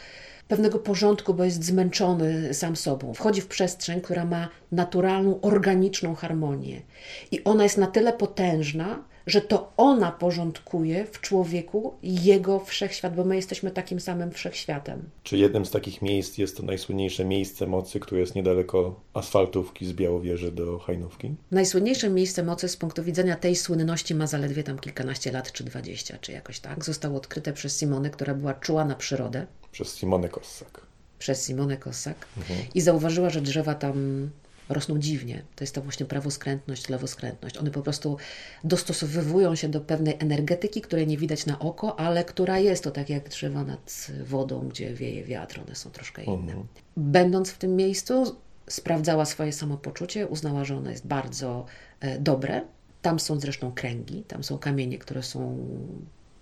pewnego 0.49 0.79
porządku, 0.79 1.35
bo 1.35 1.45
jest 1.45 1.65
zmęczony 1.65 2.55
sam 2.55 2.77
sobą. 2.77 3.15
Wchodzi 3.15 3.41
w 3.41 3.47
przestrzeń, 3.47 4.01
która 4.01 4.25
ma 4.25 4.49
naturalną, 4.73 5.41
organiczną 5.41 6.15
harmonię. 6.15 6.83
I 7.31 7.45
ona 7.45 7.63
jest 7.63 7.79
na 7.79 7.87
tyle 7.87 8.13
potężna, 8.13 9.05
że 9.27 9.41
to 9.41 9.73
ona 9.77 10.13
porządkuje 10.13 11.05
w 11.05 11.21
człowieku 11.21 11.95
jego 12.03 12.61
wszechświat, 12.61 13.15
bo 13.15 13.25
my 13.25 13.37
jesteśmy 13.37 13.71
takim 13.71 14.01
samym 14.01 14.31
wszechświatem. 14.31 15.03
Czy 15.23 15.37
jednym 15.37 15.67
z 15.67 15.71
takich 15.71 16.03
miejsc 16.03 16.39
jest 16.39 16.57
to 16.57 16.63
najsłynniejsze 16.63 17.25
miejsce 17.25 17.67
mocy, 17.67 18.01
które 18.01 18.21
jest 18.21 18.35
niedaleko 18.35 19.01
asfaltówki 19.15 19.87
z 19.87 19.93
Białowieży 19.93 20.53
do 20.53 20.79
Hajnówki? 20.79 21.35
Najsłynniejsze 21.51 22.11
miejsce 22.11 22.43
mocy 22.43 22.69
z 22.69 22.77
punktu 22.77 23.03
widzenia 23.03 23.37
tej 23.37 23.57
słynności 23.57 24.15
ma 24.15 24.27
zaledwie 24.27 24.63
tam 24.63 24.79
kilkanaście 24.79 25.33
lat, 25.33 25.53
czy 25.53 25.65
dwadzieścia, 25.65 26.19
czy 26.21 26.33
jakoś 26.33 26.61
tak. 26.61 26.85
Zostało 26.85 27.17
odkryte 27.17 27.53
przez 27.53 27.81
Simonę, 27.81 28.11
która 28.11 28.35
była 28.35 28.55
czuła 28.55 28.85
na 28.85 28.95
przyrodę. 28.95 29.47
Przez 29.73 29.97
Simonę 29.97 30.29
Kossak. 30.29 30.81
Przez 31.19 31.47
Simonę 31.47 31.77
Kossak. 31.77 32.27
Mhm. 32.37 32.61
I 32.75 32.81
zauważyła, 32.81 33.31
że 33.31 33.41
drzewa 33.41 33.75
tam 33.75 34.31
rosną 34.69 34.99
dziwnie. 34.99 35.43
To 35.57 35.65
jest 35.65 35.75
ta 35.75 35.81
właśnie 35.81 36.07
prawoskrętność, 36.07 36.89
lewoskrętność. 36.89 37.59
One 37.59 37.71
po 37.71 37.83
prostu 37.83 38.17
dostosowywują 38.65 39.55
się 39.55 39.69
do 39.69 39.81
pewnej 39.81 40.17
energetyki, 40.19 40.81
której 40.81 41.07
nie 41.07 41.19
widać 41.19 41.47
na 41.47 41.59
oko, 41.59 42.01
ale 42.01 42.25
która 42.25 42.59
jest 42.59 42.85
to 42.85 42.91
tak 42.91 43.11
jak 43.11 43.29
drzewa 43.29 43.65
nad 43.65 44.07
wodą, 44.25 44.69
gdzie 44.69 44.95
wieje 44.95 45.25
wiatr, 45.25 45.61
one 45.67 45.75
są 45.75 45.91
troszkę 45.91 46.25
inne. 46.25 46.37
Mhm. 46.37 46.67
Będąc 46.97 47.51
w 47.51 47.59
tym 47.59 47.77
miejscu, 47.77 48.37
sprawdzała 48.69 49.25
swoje 49.25 49.53
samopoczucie, 49.53 50.27
uznała, 50.27 50.65
że 50.65 50.77
ono 50.77 50.91
jest 50.91 51.07
bardzo 51.07 51.67
e, 52.01 52.19
dobre. 52.19 52.63
Tam 53.03 53.21
są 53.21 53.41
zresztą 53.41 53.73
kręgi, 53.73 54.23
tam 54.23 54.45
są 54.45 54.59
kamienie, 54.59 54.99
które 54.99 55.23
są 55.23 55.59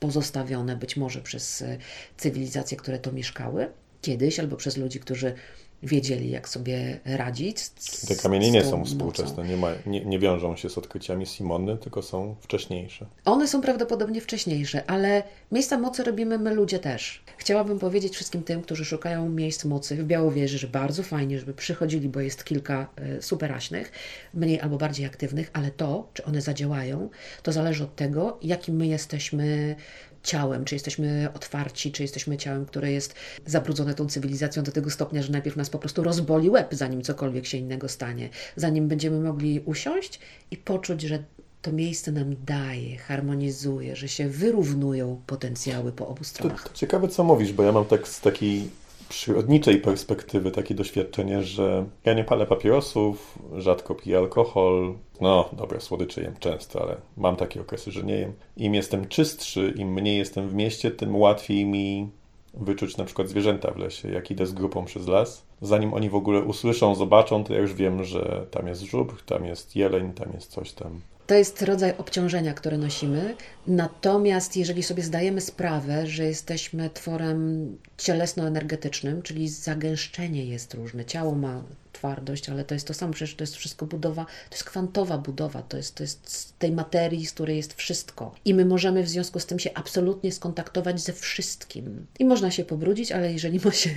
pozostawione 0.00 0.76
być 0.76 0.96
może 0.96 1.20
przez 1.22 1.62
e, 1.62 1.78
cywilizacje, 2.16 2.76
które 2.76 2.98
to 2.98 3.12
mieszkały 3.12 3.72
kiedyś, 4.02 4.40
albo 4.40 4.56
przez 4.56 4.76
ludzi, 4.76 5.00
którzy 5.00 5.34
wiedzieli, 5.82 6.30
jak 6.30 6.48
sobie 6.48 7.00
radzić. 7.04 7.60
Z, 7.60 8.06
Te 8.06 8.16
kamienie 8.16 8.50
nie 8.50 8.64
są 8.64 8.84
współczesne, 8.84 9.48
nie, 9.48 9.56
ma, 9.56 9.68
nie, 9.86 10.04
nie, 10.04 10.18
wiążą 10.18 10.56
się 10.56 10.70
z 10.70 10.78
odkryciami 10.78 11.26
Simony, 11.26 11.76
tylko 11.76 12.02
są 12.02 12.36
wcześniejsze. 12.40 13.06
One 13.24 13.48
są 13.48 13.60
prawdopodobnie 13.60 14.20
wcześniejsze, 14.20 14.90
ale 14.90 15.22
miejsca 15.52 15.78
mocy 15.78 16.04
robimy 16.04 16.38
my 16.38 16.54
ludzie 16.54 16.78
też. 16.78 17.24
Chciałabym 17.36 17.78
powiedzieć 17.78 18.14
wszystkim 18.14 18.42
tym, 18.42 18.62
którzy 18.62 18.84
szukają 18.84 19.28
miejsc 19.28 19.64
mocy 19.64 19.96
w 19.96 20.04
Białowieży, 20.04 20.58
że 20.58 20.66
bardzo 20.66 21.02
fajnie, 21.02 21.38
żeby 21.38 21.54
przychodzili, 21.54 22.08
bo 22.08 22.20
jest 22.20 22.44
kilka 22.44 22.86
e, 22.96 23.22
superaśnych, 23.22 23.92
mniej 24.34 24.60
albo 24.60 24.78
bardziej 24.78 25.06
aktywnych, 25.06 25.50
ale 25.52 25.70
to, 25.70 26.08
czy 26.14 26.24
one 26.24 26.40
zadziałają, 26.40 27.10
to 27.42 27.52
zależy 27.52 27.84
od 27.84 27.96
tego, 27.96 28.38
jakim 28.42 28.76
my 28.76 28.86
jesteśmy 28.86 29.76
ciałem, 30.22 30.64
czy 30.64 30.74
jesteśmy 30.74 31.28
otwarci, 31.34 31.92
czy 31.92 32.02
jesteśmy 32.02 32.36
ciałem, 32.36 32.66
które 32.66 32.92
jest 32.92 33.14
zabrudzone 33.46 33.94
tą 33.94 34.06
cywilizacją 34.06 34.62
do 34.62 34.72
tego 34.72 34.90
stopnia, 34.90 35.22
że 35.22 35.32
najpierw 35.32 35.56
nas 35.56 35.70
po 35.70 35.78
prostu 35.78 36.02
rozboli 36.02 36.50
łeb, 36.50 36.68
zanim 36.74 37.02
cokolwiek 37.02 37.46
się 37.46 37.58
innego 37.58 37.88
stanie, 37.88 38.28
zanim 38.56 38.88
będziemy 38.88 39.20
mogli 39.20 39.60
usiąść 39.60 40.20
i 40.50 40.56
poczuć, 40.56 41.02
że 41.02 41.24
to 41.62 41.72
miejsce 41.72 42.12
nam 42.12 42.36
daje, 42.46 42.96
harmonizuje, 42.96 43.96
że 43.96 44.08
się 44.08 44.28
wyrównują 44.28 45.20
potencjały 45.26 45.92
po 45.92 46.08
obu 46.08 46.24
stronach. 46.24 46.62
To, 46.62 46.68
to 46.68 46.74
ciekawe, 46.74 47.08
co 47.08 47.24
mówisz, 47.24 47.52
bo 47.52 47.62
ja 47.62 47.72
mam 47.72 47.84
tak 47.84 48.08
z 48.08 48.20
takiej 48.20 48.70
przyrodniczej 49.10 49.80
perspektywy 49.80 50.50
takie 50.50 50.74
doświadczenie, 50.74 51.42
że 51.42 51.86
ja 52.04 52.14
nie 52.14 52.24
palę 52.24 52.46
papierosów, 52.46 53.38
rzadko 53.56 53.94
piję 53.94 54.18
alkohol. 54.18 54.94
No, 55.20 55.48
dobra, 55.52 55.80
słodycze 55.80 56.22
jem 56.22 56.34
często, 56.40 56.82
ale 56.82 56.96
mam 57.16 57.36
takie 57.36 57.60
okresy, 57.60 57.90
że 57.90 58.02
nie 58.02 58.14
jem. 58.14 58.32
Im 58.56 58.74
jestem 58.74 59.08
czystszy, 59.08 59.74
im 59.76 59.92
mniej 59.92 60.18
jestem 60.18 60.48
w 60.48 60.54
mieście, 60.54 60.90
tym 60.90 61.16
łatwiej 61.16 61.64
mi 61.64 62.08
wyczuć 62.54 62.96
na 62.96 63.04
przykład 63.04 63.28
zwierzęta 63.28 63.70
w 63.70 63.76
lesie. 63.76 64.10
Jak 64.10 64.30
idę 64.30 64.46
z 64.46 64.52
grupą 64.52 64.84
przez 64.84 65.06
las, 65.06 65.46
zanim 65.60 65.94
oni 65.94 66.10
w 66.10 66.14
ogóle 66.14 66.40
usłyszą, 66.40 66.94
zobaczą, 66.94 67.44
to 67.44 67.54
ja 67.54 67.60
już 67.60 67.74
wiem, 67.74 68.04
że 68.04 68.46
tam 68.50 68.68
jest 68.68 68.82
żubr, 68.82 69.22
tam 69.22 69.44
jest 69.44 69.76
jeleń, 69.76 70.12
tam 70.12 70.32
jest 70.32 70.50
coś 70.50 70.72
tam. 70.72 71.00
To 71.30 71.34
jest 71.34 71.62
rodzaj 71.62 71.94
obciążenia, 71.98 72.54
które 72.54 72.78
nosimy. 72.78 73.36
Natomiast 73.66 74.56
jeżeli 74.56 74.82
sobie 74.82 75.02
zdajemy 75.02 75.40
sprawę, 75.40 76.06
że 76.06 76.24
jesteśmy 76.24 76.90
tworem 76.90 77.78
cielesno-energetycznym, 77.96 79.22
czyli 79.22 79.48
zagęszczenie 79.48 80.44
jest 80.44 80.74
różne, 80.74 81.04
ciało 81.04 81.34
ma 81.34 81.64
twardość, 81.92 82.48
ale 82.48 82.64
to 82.64 82.74
jest 82.74 82.86
to 82.86 82.94
samo, 82.94 83.12
przecież 83.12 83.36
to 83.36 83.42
jest 83.42 83.56
wszystko 83.56 83.86
budowa, 83.86 84.24
to 84.24 84.54
jest 84.54 84.64
kwantowa 84.64 85.18
budowa, 85.18 85.62
to 85.62 85.76
jest, 85.76 85.94
to 85.94 86.02
jest 86.02 86.30
z 86.30 86.52
tej 86.52 86.72
materii, 86.72 87.26
z 87.26 87.32
której 87.32 87.56
jest 87.56 87.74
wszystko. 87.74 88.34
I 88.44 88.54
my 88.54 88.64
możemy 88.64 89.02
w 89.02 89.08
związku 89.08 89.40
z 89.40 89.46
tym 89.46 89.58
się 89.58 89.70
absolutnie 89.74 90.32
skontaktować 90.32 91.00
ze 91.00 91.12
wszystkim. 91.12 92.06
I 92.18 92.24
można 92.24 92.50
się 92.50 92.64
pobrudzić, 92.64 93.12
ale 93.12 93.32
jeżeli 93.32 93.60
ma 93.64 93.72
się 93.72 93.90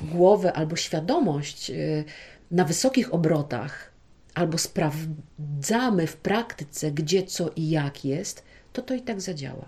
głowę 0.00 0.52
albo 0.52 0.76
świadomość 0.76 1.70
y, 1.70 2.04
na 2.50 2.64
wysokich 2.64 3.14
obrotach, 3.14 3.91
albo 4.34 4.58
sprawdzamy 4.58 6.06
w 6.06 6.16
praktyce, 6.16 6.92
gdzie, 6.92 7.22
co 7.22 7.50
i 7.56 7.70
jak 7.70 8.04
jest, 8.04 8.42
to 8.72 8.82
to 8.82 8.94
i 8.94 9.00
tak 9.02 9.20
zadziała. 9.20 9.64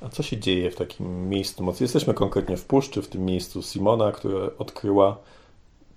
A 0.00 0.08
co 0.08 0.22
się 0.22 0.38
dzieje 0.38 0.70
w 0.70 0.76
takim 0.76 1.28
miejscu 1.28 1.64
mocy? 1.64 1.84
Jesteśmy 1.84 2.14
konkretnie 2.14 2.56
w 2.56 2.64
puszczy, 2.64 3.02
w 3.02 3.08
tym 3.08 3.24
miejscu 3.24 3.62
Simona, 3.62 4.12
które 4.12 4.58
odkryła. 4.58 5.18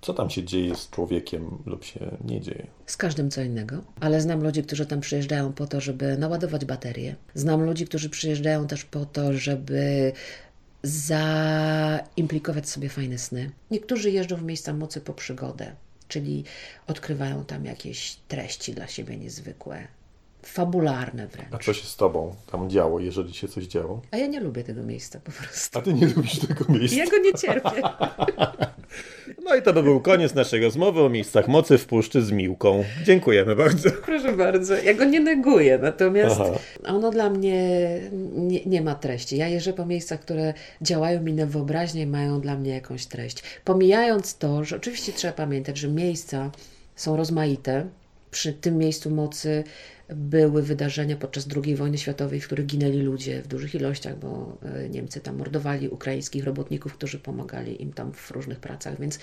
Co 0.00 0.14
tam 0.14 0.30
się 0.30 0.44
dzieje 0.44 0.74
z 0.74 0.90
człowiekiem 0.90 1.58
lub 1.66 1.84
się 1.84 2.16
nie 2.24 2.40
dzieje? 2.40 2.66
Z 2.86 2.96
każdym 2.96 3.30
co 3.30 3.42
innego, 3.42 3.76
ale 4.00 4.20
znam 4.20 4.42
ludzi, 4.42 4.62
którzy 4.62 4.86
tam 4.86 5.00
przyjeżdżają 5.00 5.52
po 5.52 5.66
to, 5.66 5.80
żeby 5.80 6.18
naładować 6.18 6.64
baterie. 6.64 7.16
Znam 7.34 7.64
ludzi, 7.64 7.86
którzy 7.86 8.10
przyjeżdżają 8.10 8.66
też 8.66 8.84
po 8.84 9.06
to, 9.06 9.32
żeby 9.32 10.12
zaimplikować 10.82 12.68
sobie 12.68 12.88
fajne 12.88 13.18
sny. 13.18 13.50
Niektórzy 13.70 14.10
jeżdżą 14.10 14.36
w 14.36 14.42
miejsca 14.42 14.72
mocy 14.72 15.00
po 15.00 15.14
przygodę 15.14 15.72
czyli 16.08 16.44
odkrywają 16.86 17.44
tam 17.44 17.64
jakieś 17.64 18.16
treści 18.28 18.74
dla 18.74 18.86
siebie 18.86 19.16
niezwykłe, 19.16 19.88
fabularne 20.48 21.26
wręcz. 21.26 21.54
A 21.54 21.58
co 21.58 21.72
się 21.74 21.86
z 21.86 21.96
tobą 21.96 22.34
tam 22.52 22.70
działo, 22.70 23.00
jeżeli 23.00 23.34
się 23.34 23.48
coś 23.48 23.64
działo? 23.64 24.00
A 24.10 24.16
ja 24.16 24.26
nie 24.26 24.40
lubię 24.40 24.64
tego 24.64 24.82
miejsca 24.82 25.20
po 25.24 25.32
prostu. 25.32 25.78
A 25.78 25.82
ty 25.82 25.94
nie 25.94 26.06
lubisz 26.06 26.38
tego 26.38 26.64
miejsca? 26.68 26.96
Ja 26.96 27.06
go 27.10 27.18
nie 27.18 27.34
cierpię. 27.34 27.82
No 29.44 29.54
i 29.54 29.62
to 29.62 29.72
by 29.72 29.82
był 29.82 30.00
koniec 30.00 30.34
naszej 30.34 30.62
rozmowy 30.62 31.02
o 31.02 31.08
miejscach 31.08 31.48
mocy 31.48 31.78
w 31.78 31.86
Puszczy 31.86 32.22
z 32.22 32.32
Miłką. 32.32 32.84
Dziękujemy 33.04 33.56
bardzo. 33.56 33.90
Proszę 33.90 34.32
bardzo. 34.32 34.74
Ja 34.76 34.94
go 34.94 35.04
nie 35.04 35.20
neguję, 35.20 35.78
natomiast 35.82 36.36
Aha. 36.40 36.58
ono 36.84 37.10
dla 37.10 37.30
mnie 37.30 37.88
nie, 38.34 38.64
nie, 38.64 38.82
ma 38.82 38.94
treści. 38.94 39.36
Ja 39.36 39.48
jeżdżę 39.48 39.72
po 39.72 39.86
miejscach, 39.86 40.20
które 40.20 40.54
działają 40.82 41.22
mi 41.22 41.32
na 41.32 41.46
wyobraźnię 41.46 42.02
i 42.02 42.06
mają 42.06 42.40
dla 42.40 42.56
mnie 42.56 42.70
jakąś 42.70 43.06
treść. 43.06 43.42
Pomijając 43.64 44.38
to, 44.38 44.64
że 44.64 44.76
oczywiście 44.76 45.12
trzeba 45.12 45.32
pamiętać, 45.32 45.78
że 45.78 45.88
miejsca 45.88 46.50
są 46.96 47.16
rozmaite. 47.16 47.86
Przy 48.30 48.52
tym 48.52 48.78
miejscu 48.78 49.10
mocy 49.10 49.64
były 50.08 50.62
wydarzenia 50.62 51.16
podczas 51.16 51.46
II 51.64 51.76
wojny 51.76 51.98
światowej, 51.98 52.40
w 52.40 52.46
których 52.46 52.66
ginęli 52.66 52.98
ludzie 52.98 53.42
w 53.42 53.48
dużych 53.48 53.74
ilościach, 53.74 54.18
bo 54.18 54.58
e, 54.62 54.88
Niemcy 54.88 55.20
tam 55.20 55.36
mordowali 55.36 55.88
ukraińskich 55.88 56.44
robotników, 56.44 56.94
którzy 56.94 57.18
pomagali 57.18 57.82
im 57.82 57.92
tam 57.92 58.12
w 58.12 58.30
różnych 58.30 58.60
pracach, 58.60 59.00
więc... 59.00 59.18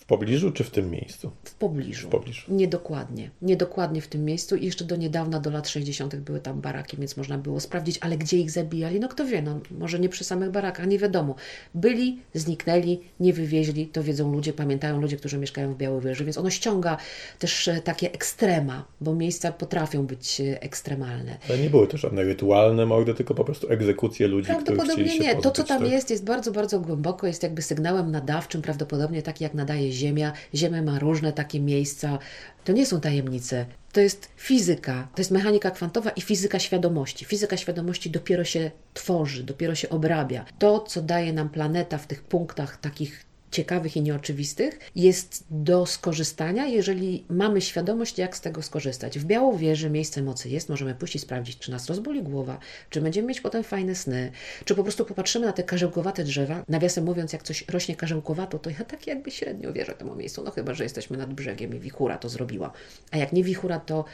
W 0.00 0.04
pobliżu 0.04 0.52
czy 0.52 0.64
w 0.64 0.70
tym 0.70 0.90
miejscu? 0.90 1.30
W 1.44 1.54
pobliżu. 1.54 2.08
W 2.08 2.10
pobliżu. 2.10 2.54
Niedokładnie. 2.54 3.30
Niedokładnie 3.42 4.00
w 4.00 4.08
tym 4.08 4.24
miejscu 4.24 4.56
i 4.56 4.66
jeszcze 4.66 4.84
do 4.84 4.96
niedawna, 4.96 5.40
do 5.40 5.50
lat 5.50 5.68
60. 5.68 6.16
były 6.16 6.40
tam 6.40 6.60
baraki, 6.60 6.96
więc 6.96 7.16
można 7.16 7.38
było 7.38 7.60
sprawdzić, 7.60 7.98
ale 8.00 8.16
gdzie 8.16 8.38
ich 8.38 8.50
zabijali? 8.50 9.00
No 9.00 9.08
kto 9.08 9.26
wie, 9.26 9.42
no 9.42 9.60
może 9.70 9.98
nie 9.98 10.08
przy 10.08 10.24
samych 10.24 10.50
barakach, 10.50 10.86
nie 10.86 10.98
wiadomo. 10.98 11.34
Byli, 11.74 12.18
zniknęli, 12.34 13.00
nie 13.20 13.32
wywieźli, 13.32 13.86
to 13.86 14.02
wiedzą 14.02 14.32
ludzie, 14.32 14.52
pamiętają 14.52 15.00
ludzie, 15.00 15.16
którzy 15.16 15.38
mieszkają 15.38 15.74
w 15.74 15.76
Białowieży, 15.76 16.24
więc 16.24 16.38
ono 16.38 16.50
ściąga 16.50 16.96
też 17.38 17.68
e, 17.68 17.80
takie 17.80 18.12
ekstrema, 18.12 18.84
bo 19.00 19.14
miejsca 19.14 19.52
potrafią 19.52 20.06
być 20.06 20.29
ekstremalne. 20.38 21.36
Ale 21.48 21.58
nie 21.58 21.70
były 21.70 21.86
to 21.86 21.96
żadne 21.96 22.22
rytualne 22.22 22.86
mordy, 22.86 23.14
tylko 23.14 23.34
po 23.34 23.44
prostu 23.44 23.72
egzekucje 23.72 24.28
ludzi, 24.28 24.46
Prawdopodobnie 24.46 25.18
nie. 25.18 25.36
To, 25.36 25.50
co 25.50 25.64
tam 25.64 25.82
tak? 25.82 25.90
jest, 25.90 26.10
jest 26.10 26.24
bardzo, 26.24 26.52
bardzo 26.52 26.80
głęboko, 26.80 27.26
jest 27.26 27.42
jakby 27.42 27.62
sygnałem 27.62 28.10
nadawczym, 28.10 28.62
prawdopodobnie 28.62 29.22
taki 29.22 29.44
jak 29.44 29.54
nadaje 29.54 29.92
Ziemia. 29.92 30.32
Ziemia 30.54 30.82
ma 30.82 30.98
różne 30.98 31.32
takie 31.32 31.60
miejsca. 31.60 32.18
To 32.64 32.72
nie 32.72 32.86
są 32.86 33.00
tajemnice. 33.00 33.66
To 33.92 34.00
jest 34.00 34.28
fizyka, 34.36 35.08
to 35.14 35.20
jest 35.20 35.30
mechanika 35.30 35.70
kwantowa 35.70 36.10
i 36.10 36.20
fizyka 36.20 36.58
świadomości. 36.58 37.24
Fizyka 37.24 37.56
świadomości 37.56 38.10
dopiero 38.10 38.44
się 38.44 38.70
tworzy, 38.94 39.44
dopiero 39.44 39.74
się 39.74 39.88
obrabia. 39.88 40.44
To, 40.58 40.80
co 40.80 41.02
daje 41.02 41.32
nam 41.32 41.48
planeta 41.48 41.98
w 41.98 42.06
tych 42.06 42.22
punktach 42.22 42.76
takich 42.80 43.29
ciekawych 43.50 43.96
i 43.96 44.02
nieoczywistych, 44.02 44.78
jest 44.96 45.44
do 45.50 45.86
skorzystania, 45.86 46.66
jeżeli 46.66 47.24
mamy 47.28 47.60
świadomość, 47.60 48.18
jak 48.18 48.36
z 48.36 48.40
tego 48.40 48.62
skorzystać. 48.62 49.18
W 49.18 49.24
Białowieży 49.24 49.90
miejsce 49.90 50.22
mocy 50.22 50.48
jest, 50.48 50.68
możemy 50.68 50.94
pójść 50.94 51.14
i 51.14 51.18
sprawdzić, 51.18 51.58
czy 51.58 51.70
nas 51.70 51.86
rozboli 51.86 52.22
głowa, 52.22 52.58
czy 52.90 53.00
będziemy 53.00 53.28
mieć 53.28 53.40
potem 53.40 53.64
fajne 53.64 53.94
sny, 53.94 54.32
czy 54.64 54.74
po 54.74 54.82
prostu 54.82 55.04
popatrzymy 55.04 55.46
na 55.46 55.52
te 55.52 55.62
karzełkowate 55.62 56.24
drzewa. 56.24 56.64
Nawiasem 56.68 57.04
mówiąc, 57.04 57.32
jak 57.32 57.42
coś 57.42 57.64
rośnie 57.68 57.96
karzełkowato, 57.96 58.58
to 58.58 58.70
ja 58.70 58.84
tak 58.84 59.06
jakby 59.06 59.30
średnio 59.30 59.72
wierzę 59.72 59.92
temu 59.92 60.16
miejscu, 60.16 60.42
no 60.44 60.50
chyba, 60.50 60.74
że 60.74 60.84
jesteśmy 60.84 61.16
nad 61.16 61.34
brzegiem 61.34 61.74
i 61.74 61.78
wichura 61.78 62.18
to 62.18 62.28
zrobiła. 62.28 62.72
A 63.10 63.16
jak 63.16 63.32
nie 63.32 63.44
wichura, 63.44 63.80
to 63.80 64.04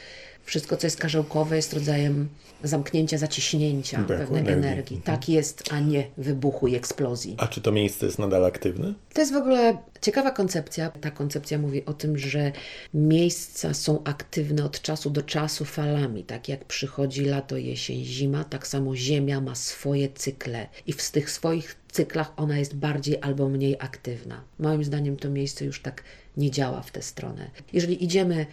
wszystko, 0.45 0.76
co 0.76 0.87
jest 0.87 0.97
karzełkowe, 0.97 1.57
jest 1.57 1.73
rodzajem 1.73 2.28
zamknięcia, 2.62 3.19
zaciśnięcia 3.19 4.05
pewnej 4.09 4.40
energii. 4.40 4.71
energii. 4.71 5.00
Tak 5.05 5.28
jest, 5.28 5.73
a 5.73 5.81
nie 5.81 6.07
wybuchu 6.19 6.69
i 6.69 6.75
eksplozji. 6.75 7.35
A 7.38 7.47
czy 7.47 7.61
to 7.61 7.73
miejsce 7.73 8.07
jest 8.07 8.19
nadal 8.19 8.45
aktywne? 8.45 8.95
To 9.14 9.21
jest 9.26 9.38
w 9.38 9.42
ogóle 9.42 9.78
ciekawa 10.00 10.30
koncepcja. 10.30 10.90
Ta 10.90 11.11
koncepcja 11.11 11.59
mówi 11.59 11.85
o 11.85 11.92
tym, 11.92 12.18
że 12.18 12.52
miejsca 12.95 13.75
są 13.75 14.04
aktywne 14.04 14.64
od 14.64 14.83
czasu 14.83 15.11
do 15.11 15.23
czasu 15.23 15.64
falami. 15.64 16.25
Tak 16.25 16.49
jak 16.49 16.64
przychodzi 16.64 17.25
lato, 17.25 17.56
jesień, 17.56 18.04
zima, 18.04 18.45
tak 18.45 18.66
samo 18.66 18.97
Ziemia 18.97 19.40
ma 19.40 19.54
swoje 19.54 20.09
cykle 20.09 20.68
i 20.87 20.92
w 20.92 21.11
tych 21.11 21.30
swoich 21.30 21.76
cyklach 21.92 22.33
ona 22.37 22.59
jest 22.59 22.75
bardziej 22.75 23.18
albo 23.21 23.49
mniej 23.49 23.76
aktywna. 23.78 24.45
Moim 24.59 24.85
zdaniem 24.85 25.16
to 25.16 25.30
miejsce 25.30 25.64
już 25.64 25.83
tak 25.83 26.02
nie 26.37 26.50
działa 26.50 26.83
w 26.83 26.90
tę 26.90 27.02
stronę. 27.02 27.50
Jeżeli 27.73 28.04
idziemy 28.04 28.47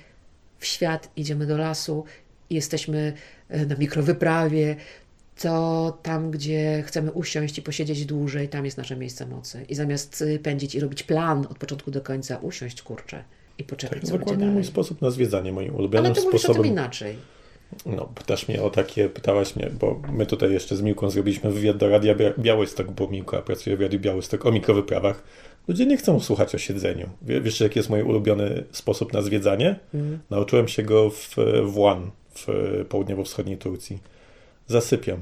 w 0.59 0.65
świat, 0.65 1.11
idziemy 1.15 1.45
do 1.45 1.57
lasu, 1.57 2.05
jesteśmy 2.49 3.13
e, 3.49 3.65
na 3.65 3.75
mikrowyprawie, 3.75 4.75
to 5.41 5.97
tam, 6.03 6.31
gdzie 6.31 6.83
chcemy 6.87 7.11
usiąść 7.11 7.57
i 7.57 7.61
posiedzieć 7.61 8.05
dłużej, 8.05 8.49
tam 8.49 8.65
jest 8.65 8.77
nasze 8.77 8.95
miejsce 8.95 9.25
mocy. 9.25 9.65
I 9.69 9.75
zamiast 9.75 10.21
y, 10.21 10.39
pędzić 10.39 10.75
i 10.75 10.79
robić 10.79 11.03
plan 11.03 11.47
od 11.51 11.57
początku 11.57 11.91
do 11.91 12.01
końca, 12.01 12.37
usiąść 12.37 12.81
kurczę 12.81 13.23
i 13.57 13.63
poczekać, 13.63 13.99
Tak, 13.99 14.05
co 14.07 14.11
będzie 14.11 14.19
dokładnie 14.19 14.39
dalej. 14.45 14.53
mój 14.53 14.63
sposób 14.63 15.01
na 15.01 15.11
zwiedzanie, 15.11 15.51
moim 15.53 15.75
ulubionym 15.75 16.05
Ale 16.11 16.15
ty 16.15 16.21
mówisz 16.21 16.35
o 16.35 16.39
sposobem. 16.39 16.63
tym 16.63 16.71
inaczej. 16.71 17.15
No, 17.85 18.09
pytasz 18.15 18.47
mnie 18.47 18.63
o 18.63 18.69
takie, 18.69 19.09
pytałaś 19.09 19.55
mnie, 19.55 19.69
bo 19.79 20.01
my 20.11 20.25
tutaj 20.25 20.51
jeszcze 20.51 20.75
z 20.75 20.81
Miłką 20.81 21.09
zrobiliśmy 21.09 21.51
wywiad 21.51 21.77
do 21.77 21.89
Radia 21.89 22.15
Bia- 22.15 22.39
Białystok, 22.39 22.91
bo 22.91 23.07
Miłka 23.07 23.41
pracuje 23.41 23.77
w 23.77 23.81
Radiu 23.81 23.99
Białystok 23.99 24.45
o 24.45 24.51
mikrowyprawach. 24.51 25.23
Ludzie 25.67 25.85
nie 25.85 25.97
chcą 25.97 26.19
słuchać 26.19 26.55
o 26.55 26.57
siedzeniu. 26.57 27.09
Wie- 27.21 27.41
Wiesz, 27.41 27.59
jaki 27.59 27.79
jest 27.79 27.89
mój 27.89 28.01
ulubiony 28.03 28.63
sposób 28.71 29.13
na 29.13 29.21
zwiedzanie? 29.21 29.79
Nauczyłem 30.29 30.67
się 30.67 30.83
go 30.83 31.09
w 31.09 31.35
Włan, 31.65 32.11
w 32.35 32.47
południowo-wschodniej 32.89 33.57
Turcji. 33.57 33.99
Zasypiam. 34.67 35.19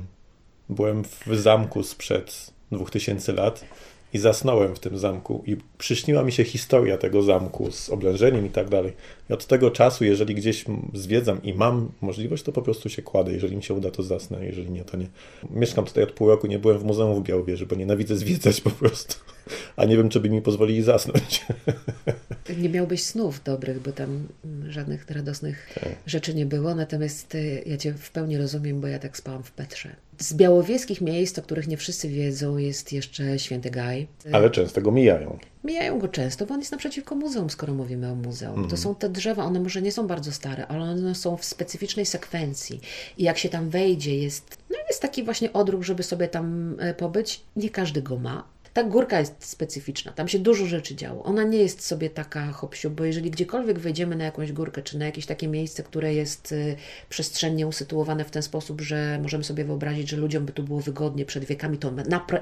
Byłem 0.70 1.04
w 1.04 1.36
zamku 1.36 1.84
sprzed 1.84 2.54
2000 2.72 3.34
lat 3.34 3.66
i 4.14 4.18
zasnąłem 4.18 4.76
w 4.76 4.80
tym 4.80 4.98
zamku 4.98 5.44
i 5.46 5.58
przyśniła 5.78 6.24
mi 6.24 6.32
się 6.32 6.44
historia 6.44 6.98
tego 6.98 7.22
zamku 7.22 7.72
z 7.72 7.90
oblężeniem 7.90 8.46
i 8.46 8.50
tak 8.50 8.70
dalej. 8.70 8.94
I 9.30 9.34
od 9.34 9.46
tego 9.46 9.72
czasu, 9.72 10.06
jeżeli 10.06 10.36
gdzieś 10.36 10.66
zwiedzam 10.94 11.44
i 11.44 11.54
mam 11.54 11.92
możliwość, 12.02 12.44
to 12.44 12.52
po 12.52 12.62
prostu 12.62 12.90
się 12.90 13.02
kładę. 13.02 13.34
Jeżeli 13.34 13.56
mi 13.56 13.64
się 13.64 13.74
uda, 13.74 13.92
to 13.92 14.04
zasnę, 14.04 14.46
jeżeli 14.46 14.72
nie, 14.72 14.84
to 14.84 14.98
nie. 14.98 15.08
Mieszkam 15.50 15.86
tutaj 15.86 16.04
od 16.04 16.12
pół 16.12 16.28
roku, 16.28 16.48
nie 16.48 16.60
byłem 16.60 16.78
w 16.78 16.84
muzeum 16.84 17.24
w 17.24 17.28
Białowieży, 17.28 17.66
bo 17.66 17.76
nienawidzę 17.76 18.18
zwiedzać 18.18 18.62
po 18.62 18.70
prostu. 18.70 19.16
A 19.76 19.86
nie 19.86 19.98
wiem, 19.98 20.10
czy 20.10 20.20
by 20.20 20.30
mi 20.30 20.42
pozwolili 20.42 20.82
zasnąć. 20.82 21.46
Nie 22.58 22.70
miałbyś 22.70 23.04
snów 23.04 23.44
dobrych, 23.44 23.82
bo 23.82 23.92
tam 23.92 24.28
mm, 24.46 24.72
żadnych 24.72 25.12
radosnych 25.12 25.70
Tak. 25.74 25.96
rzeczy 26.06 26.36
nie 26.36 26.46
było. 26.46 26.76
Natomiast 26.76 27.36
y, 27.36 27.64
ja 27.66 27.78
Cię 27.78 27.94
w 27.94 28.12
pełni 28.12 28.38
rozumiem, 28.38 28.82
bo 28.82 28.88
ja 28.88 29.00
tak 29.00 29.18
spałam 29.18 29.44
w 29.44 29.52
Petrze. 29.52 29.96
Z 30.22 30.34
białowieskich 30.34 31.02
miejsc, 31.02 31.40
o 31.40 31.42
których 31.42 31.68
nie 31.68 31.78
wszyscy 31.78 32.10
wiedzą, 32.10 32.58
jest 32.58 32.94
jeszcze 32.94 33.40
Święty 33.40 33.72
Gaj. 33.72 34.08
Ale 34.32 34.50
często 34.50 34.82
go 34.82 34.92
mijają. 34.92 35.38
Mijają 35.64 36.00
go 36.00 36.08
często, 36.08 36.46
bo 36.46 36.54
on 36.54 36.60
jest 36.60 36.72
naprzeciwko 36.72 37.16
muzeum, 37.16 37.50
skoro 37.50 37.74
mówimy 37.74 38.12
o 38.12 38.16
muzeum. 38.16 38.68
To 38.68 38.78
są 38.78 38.96
te 38.96 39.10
drzewa, 39.10 39.44
one 39.44 39.60
może 39.60 39.82
nie 39.82 39.92
są 39.92 40.08
bardzo 40.08 40.32
stare, 40.32 40.68
ale 40.68 40.82
one 40.82 41.16
są 41.16 41.38
w 41.38 41.46
specyficznej 41.46 42.06
sekwencji. 42.06 42.80
I 43.18 43.24
jak 43.24 43.38
się 43.38 43.50
tam 43.50 43.70
wejdzie, 43.70 44.18
jest, 44.18 44.58
no 44.70 44.78
jest 44.90 45.02
taki 45.02 45.24
właśnie 45.24 45.54
odruch, 45.54 45.84
żeby 45.84 46.04
sobie 46.04 46.28
tam 46.28 46.76
e, 46.80 46.94
pobyć. 46.94 47.42
Nie 47.56 47.70
każdy 47.70 48.02
go 48.02 48.20
ma. 48.20 48.44
Ta 48.74 48.84
górka 48.84 49.20
jest 49.20 49.46
specyficzna, 49.46 50.12
tam 50.12 50.28
się 50.28 50.40
dużo 50.40 50.66
rzeczy 50.66 50.96
działo. 50.96 51.24
Ona 51.24 51.44
nie 51.44 51.58
jest 51.58 51.86
sobie 51.86 52.10
taka 52.10 52.52
hopsiu, 52.52 52.90
bo 52.90 53.06
jeżeli 53.06 53.32
gdziekolwiek 53.32 53.80
wejdziemy 53.80 54.16
na 54.16 54.24
jakąś 54.26 54.52
górkę, 54.52 54.82
czy 54.82 54.98
na 54.98 55.06
jakieś 55.06 55.26
takie 55.26 55.48
miejsce, 55.48 55.84
które 55.84 56.14
jest 56.14 56.52
y, 56.52 56.76
przestrzennie 57.10 57.68
usytuowane 57.68 58.26
w 58.26 58.32
ten 58.32 58.44
sposób, 58.44 58.82
że 58.82 59.20
możemy 59.24 59.44
sobie 59.44 59.66
wyobrazić, 59.66 60.10
że 60.10 60.18
ludziom 60.18 60.46
by 60.46 60.54
tu 60.54 60.64
było 60.64 60.80
wygodnie 60.80 61.26
przed 61.26 61.46
wiekami, 61.46 61.78
to 61.78 61.92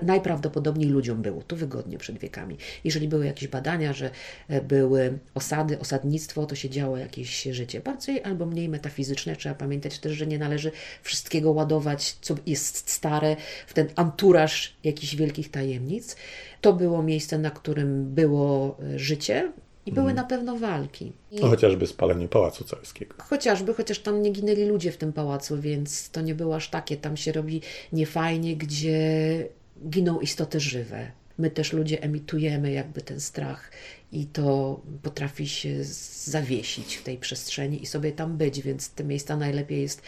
najprawdopodobniej 0.02 0.90
ludziom 0.90 1.22
było 1.22 1.42
tu 1.42 1.56
wygodnie 1.56 1.98
przed 1.98 2.20
wiekami. 2.20 2.58
Jeżeli 2.84 3.08
były 3.08 3.26
jakieś 3.26 3.48
badania, 3.48 3.94
że 3.94 4.12
e, 4.48 4.62
były 4.62 5.20
osady, 5.34 5.80
osadnictwo, 5.80 6.46
to 6.46 6.56
się 6.56 6.70
działo 6.70 6.98
jakieś 6.98 7.44
życie 7.44 7.80
bardziej 7.82 8.24
albo 8.24 8.46
mniej 8.46 8.70
metafizyczne. 8.70 9.36
Trzeba 9.36 9.56
pamiętać 9.56 10.00
też, 10.00 10.14
że 10.14 10.28
nie 10.28 10.40
należy 10.40 10.72
wszystkiego 11.04 11.52
ładować, 11.52 12.18
co 12.22 12.36
jest 12.46 12.90
stare, 12.90 13.36
w 13.68 13.74
ten 13.74 13.88
anturaż 13.96 14.74
jakichś 14.84 15.16
wielkich 15.16 15.52
tajemnic. 15.52 16.19
To 16.62 16.74
było 16.74 17.04
miejsce, 17.04 17.38
na 17.38 17.52
którym 17.52 18.16
było 18.16 18.78
e, 18.96 19.00
życie 19.00 19.52
i 19.86 19.92
były 19.92 20.14
na 20.14 20.24
pewno 20.24 20.58
walki. 20.58 21.14
I 21.32 21.42
No, 21.42 21.48
chociażby 21.48 21.88
spalenie 21.88 22.28
Pałacu 22.28 22.64
Carskiego. 22.64 23.16
Chociażby, 23.18 23.74
chociaż 23.74 24.00
tam 24.00 24.22
nie 24.22 24.32
ginęli 24.32 24.66
ludzie 24.66 24.92
w 24.92 24.98
tym 24.98 25.14
pałacu, 25.14 25.62
więc 25.62 26.10
to 26.10 26.22
nie 26.22 26.36
było 26.36 26.56
aż 26.56 26.70
takie. 26.70 26.98
Tam 26.98 27.18
się 27.18 27.32
robi 27.32 27.62
niefajnie, 27.94 28.56
gdzie 28.56 29.48
giną 29.90 30.20
istoty 30.20 30.60
żywe. 30.60 31.12
My 31.38 31.52
też 31.52 31.74
ludzie 31.74 32.02
emitujemy 32.02 32.72
jakby 32.72 33.02
ten 33.02 33.20
strach 33.20 33.72
i 34.12 34.26
to 34.26 34.80
potrafi 35.02 35.48
się 35.48 35.84
zawiesić 36.24 36.96
w 36.96 37.04
tej 37.04 37.18
przestrzeni 37.18 37.84
i 37.84 37.86
sobie 37.86 38.12
tam 38.12 38.38
być, 38.38 38.62
więc 38.62 38.90
te 38.90 39.04
miejsca 39.04 39.38
najlepiej 39.38 39.82
jest 39.82 40.02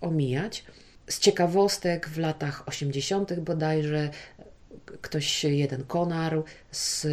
omijać. 0.00 0.64
Z 1.08 1.18
ciekawostek 1.18 2.08
w 2.08 2.18
latach 2.18 2.68
80. 2.68 3.40
bodajże 3.40 4.10
ktoś 5.02 5.44
jeden 5.44 5.84
konarł 5.84 6.44
z, 6.70 7.06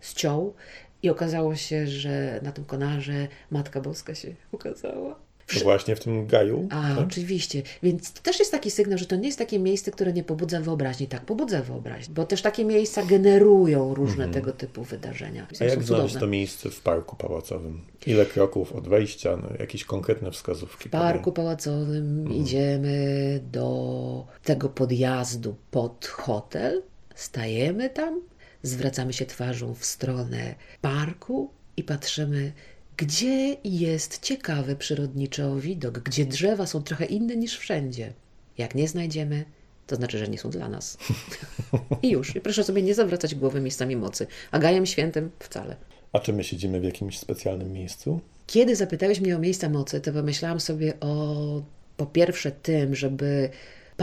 ściął 0.00 0.54
i 1.02 1.10
okazało 1.10 1.56
się, 1.56 1.86
że 1.86 2.40
na 2.42 2.52
tym 2.52 2.64
konarze 2.64 3.28
Matka 3.50 3.80
Boska 3.80 4.14
się 4.14 4.34
ukazała. 4.52 5.18
Właśnie 5.62 5.96
w 5.96 6.00
tym 6.00 6.26
gaju. 6.26 6.68
A, 6.70 6.94
tak? 6.94 6.98
oczywiście. 6.98 7.62
Więc 7.82 8.12
to 8.12 8.22
też 8.22 8.38
jest 8.38 8.50
taki 8.50 8.70
sygnał, 8.70 8.98
że 8.98 9.06
to 9.06 9.16
nie 9.16 9.26
jest 9.26 9.38
takie 9.38 9.58
miejsce, 9.58 9.90
które 9.90 10.12
nie 10.12 10.24
pobudza 10.24 10.60
wyobraźni. 10.60 11.06
Tak, 11.06 11.24
pobudza 11.24 11.62
wyobraźnię, 11.62 12.14
bo 12.14 12.24
też 12.24 12.42
takie 12.42 12.64
miejsca 12.64 13.06
generują 13.06 13.94
różne 13.94 14.28
tego 14.28 14.52
typu 14.52 14.84
wydarzenia. 14.84 15.46
A 15.60 15.64
jak 15.64 15.82
znaleźć 15.82 16.14
to 16.14 16.26
miejsce 16.26 16.70
w 16.70 16.80
parku 16.80 17.16
pałacowym? 17.16 17.80
Ile 18.06 18.26
kroków 18.26 18.72
od 18.72 18.88
wejścia? 18.88 19.36
No, 19.36 19.48
jakieś 19.58 19.84
konkretne 19.84 20.30
wskazówki. 20.30 20.88
W 20.88 20.92
parku 20.92 21.32
pałacowym 21.32 22.32
idziemy 22.32 23.40
do 23.52 24.26
tego 24.44 24.68
podjazdu 24.68 25.56
pod 25.70 26.06
hotel, 26.06 26.82
stajemy 27.14 27.90
tam, 27.90 28.20
zwracamy 28.62 29.12
się 29.12 29.26
twarzą 29.26 29.74
w 29.74 29.84
stronę 29.84 30.54
parku 30.80 31.50
i 31.76 31.82
patrzymy, 31.82 32.52
gdzie 32.96 33.56
jest 33.64 34.20
ciekawy 34.20 34.76
przyrodniczo 34.76 35.56
widok, 35.56 35.98
gdzie 35.98 36.26
drzewa 36.26 36.66
są 36.66 36.82
trochę 36.82 37.04
inne 37.04 37.36
niż 37.36 37.58
wszędzie. 37.58 38.12
Jak 38.58 38.74
nie 38.74 38.88
znajdziemy, 38.88 39.44
to 39.86 39.96
znaczy, 39.96 40.18
że 40.18 40.28
nie 40.28 40.38
są 40.38 40.50
dla 40.50 40.68
nas. 40.68 40.98
I 42.02 42.10
już. 42.10 42.36
I 42.36 42.40
proszę 42.40 42.64
sobie 42.64 42.82
nie 42.82 42.94
zawracać 42.94 43.34
głowy 43.34 43.60
miejscami 43.60 43.96
mocy, 43.96 44.26
a 44.50 44.58
gajem 44.58 44.86
świętym 44.86 45.30
wcale. 45.38 45.76
A 46.12 46.18
czy 46.18 46.32
my 46.32 46.44
siedzimy 46.44 46.80
w 46.80 46.84
jakimś 46.84 47.18
specjalnym 47.18 47.72
miejscu? 47.72 48.20
Kiedy 48.46 48.76
zapytałeś 48.76 49.20
mnie 49.20 49.36
o 49.36 49.38
miejsca 49.38 49.68
mocy, 49.68 50.00
to 50.00 50.12
pomyślałam 50.12 50.60
sobie 50.60 51.00
o 51.00 51.62
po 51.96 52.06
pierwsze 52.06 52.50
tym, 52.50 52.94
żeby 52.94 53.50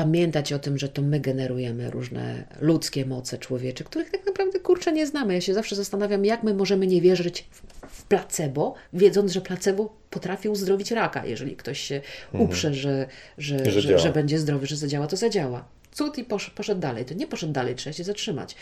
pamiętać 0.03 0.53
o 0.53 0.59
tym, 0.59 0.77
że 0.77 0.89
to 0.89 1.01
my 1.01 1.19
generujemy 1.19 1.91
różne 1.91 2.43
ludzkie 2.61 3.05
moce 3.05 3.37
człowiecze, 3.37 3.83
których 3.83 4.09
tak 4.09 4.25
naprawdę 4.25 4.59
kurczę 4.59 4.91
nie 4.93 5.07
znamy. 5.07 5.33
Ja 5.33 5.41
się 5.41 5.53
zawsze 5.53 5.75
zastanawiam, 5.75 6.25
jak 6.25 6.43
my 6.43 6.53
możemy 6.53 6.87
nie 6.87 7.01
wierzyć 7.01 7.47
w, 7.89 8.03
placebo, 8.03 8.73
wiedząc, 8.93 9.31
że 9.31 9.41
placebo 9.41 9.93
potrafi 10.09 10.49
uzdrowić 10.49 10.91
raka. 10.91 11.25
Jeżeli 11.25 11.55
ktoś 11.55 11.79
się 11.79 12.01
uprze, 12.33 12.73
że, 12.73 13.07
że, 13.37 13.65
Że 13.65 13.81
że, 13.81 13.89
działa. 13.89 13.97
że 13.97 14.11
będzie 14.11 14.39
zdrowy, 14.39 14.67
że 14.67 14.75
zadziała, 14.75 15.07
to 15.07 15.17
zadziała. 15.17 15.65
Cud 15.91 16.17
i 16.17 16.23
posz, 16.23 16.49
poszedł 16.49 16.81
dalej. 16.81 17.05
To 17.05 17.13
nie 17.13 17.27
poszedł 17.27 17.53
dalej, 17.53 17.75
trzeba 17.75 17.93
się 17.93 18.03
zatrzymać 18.03 18.55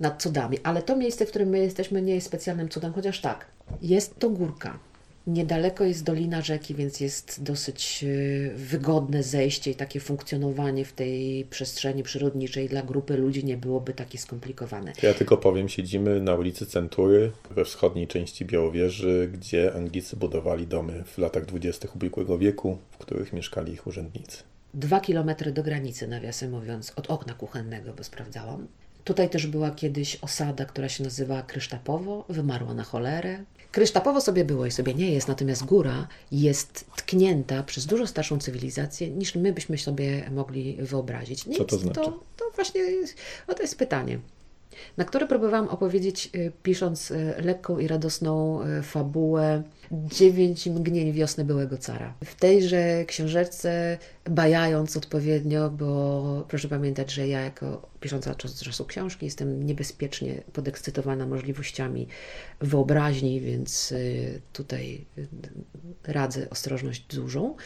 nad 0.00 0.22
cudami. 0.22 0.58
Ale 0.62 0.82
to 0.82 0.96
miejsce, 0.96 1.26
w 1.26 1.28
którym 1.28 1.48
my 1.48 1.58
jesteśmy, 1.58 2.02
nie 2.02 2.14
jest 2.14 2.26
specjalnym 2.26 2.68
cudem, 2.68 2.92
chociaż 2.92 3.20
tak, 3.20 3.46
jest 3.82 4.18
to 4.18 4.30
górka. 4.30 4.78
Niedaleko 5.26 5.84
jest 5.84 6.04
dolina 6.04 6.42
rzeki, 6.42 6.74
więc 6.74 7.00
jest 7.00 7.42
dosyć 7.42 8.04
e, 8.04 8.50
wygodne 8.56 9.22
zejście 9.22 9.70
i 9.70 9.74
takie 9.74 10.00
funkcjonowanie 10.00 10.84
w 10.84 10.92
tej 10.92 11.44
przestrzeni 11.44 12.02
przyrodniczej 12.02 12.68
dla 12.68 12.82
grupy 12.82 13.16
ludzi 13.16 13.44
nie 13.44 13.56
byłoby 13.56 13.92
takie 13.92 14.18
skomplikowane. 14.18 14.92
Ja 15.02 15.14
tylko 15.14 15.36
powiem, 15.36 15.68
siedzimy 15.68 16.20
na 16.20 16.34
ulicy 16.34 16.66
Century 16.66 17.32
we 17.50 17.64
wschodniej 17.64 18.06
części 18.06 18.44
Białowieży, 18.44 19.30
gdzie 19.32 19.74
Anglicy 19.74 20.16
budowali 20.16 20.66
domy 20.66 21.04
w 21.06 21.18
latach 21.18 21.46
dwudziestych 21.46 21.96
ubiegłego 21.96 22.38
wieku, 22.38 22.78
w 22.90 22.98
których 22.98 23.32
mieszkali 23.32 23.72
ich 23.72 23.86
urzędnicy. 23.86 24.42
Dwa 24.74 25.00
kilometry 25.00 25.52
do 25.52 25.62
granicy, 25.62 26.08
nawiasem 26.08 26.50
mówiąc, 26.50 26.92
od 26.96 27.10
okna 27.10 27.34
kuchennego, 27.34 27.92
bo 27.92 28.04
sprawdzałam. 28.04 28.66
Tutaj 29.04 29.30
też 29.30 29.46
była 29.46 29.70
kiedyś 29.70 30.18
osada, 30.22 30.64
która 30.64 30.88
się 30.88 31.04
nazywała 31.04 31.42
Krysztapowo, 31.42 32.24
wymarła 32.28 32.74
na 32.74 32.82
cholerę. 32.82 33.44
Krysztapowo 33.76 34.20
sobie 34.20 34.44
było 34.44 34.66
i 34.66 34.70
sobie 34.70 34.94
nie 34.94 35.12
jest, 35.12 35.28
natomiast 35.28 35.64
góra 35.64 36.08
jest 36.32 36.84
tknięta 36.96 37.62
przez 37.62 37.86
dużo 37.86 38.06
starszą 38.06 38.38
cywilizację, 38.38 39.10
niż 39.10 39.34
my 39.34 39.52
byśmy 39.52 39.78
sobie 39.78 40.30
mogli 40.30 40.76
wyobrazić. 40.80 41.44
Co 41.58 41.64
to 41.64 41.78
znaczy? 41.78 42.00
To, 42.00 42.22
to 42.36 42.44
właśnie 42.54 42.80
jest, 42.80 43.14
o, 43.46 43.54
to 43.54 43.62
jest 43.62 43.78
pytanie. 43.78 44.18
Na 44.96 45.04
które 45.04 45.26
próbowałam 45.26 45.68
opowiedzieć, 45.68 46.30
y, 46.34 46.52
pisząc 46.62 47.10
y, 47.10 47.34
lekką 47.38 47.78
i 47.78 47.88
radosną 47.88 48.62
y, 48.62 48.82
fabułę 48.82 49.62
Dziewięć 49.92 50.66
mgnień 50.66 51.12
wiosny 51.12 51.44
byłego 51.44 51.78
cara. 51.78 52.14
W 52.24 52.34
tejże 52.34 53.04
książeczce, 53.04 53.98
bajając 54.30 54.96
odpowiednio, 54.96 55.70
bo 55.70 56.44
proszę 56.48 56.68
pamiętać, 56.68 57.12
że 57.12 57.28
ja 57.28 57.40
jako 57.40 57.88
pisząca 58.00 58.34
czas 58.34 58.60
czasu 58.60 58.84
książki 58.84 59.26
jestem 59.26 59.66
niebezpiecznie 59.66 60.42
podekscytowana 60.52 61.26
możliwościami 61.26 62.08
wyobraźni, 62.60 63.40
więc 63.40 63.94
tutaj 64.52 65.04
radzę 66.04 66.50
ostrożność 66.50 67.06
dużą. 67.16 67.56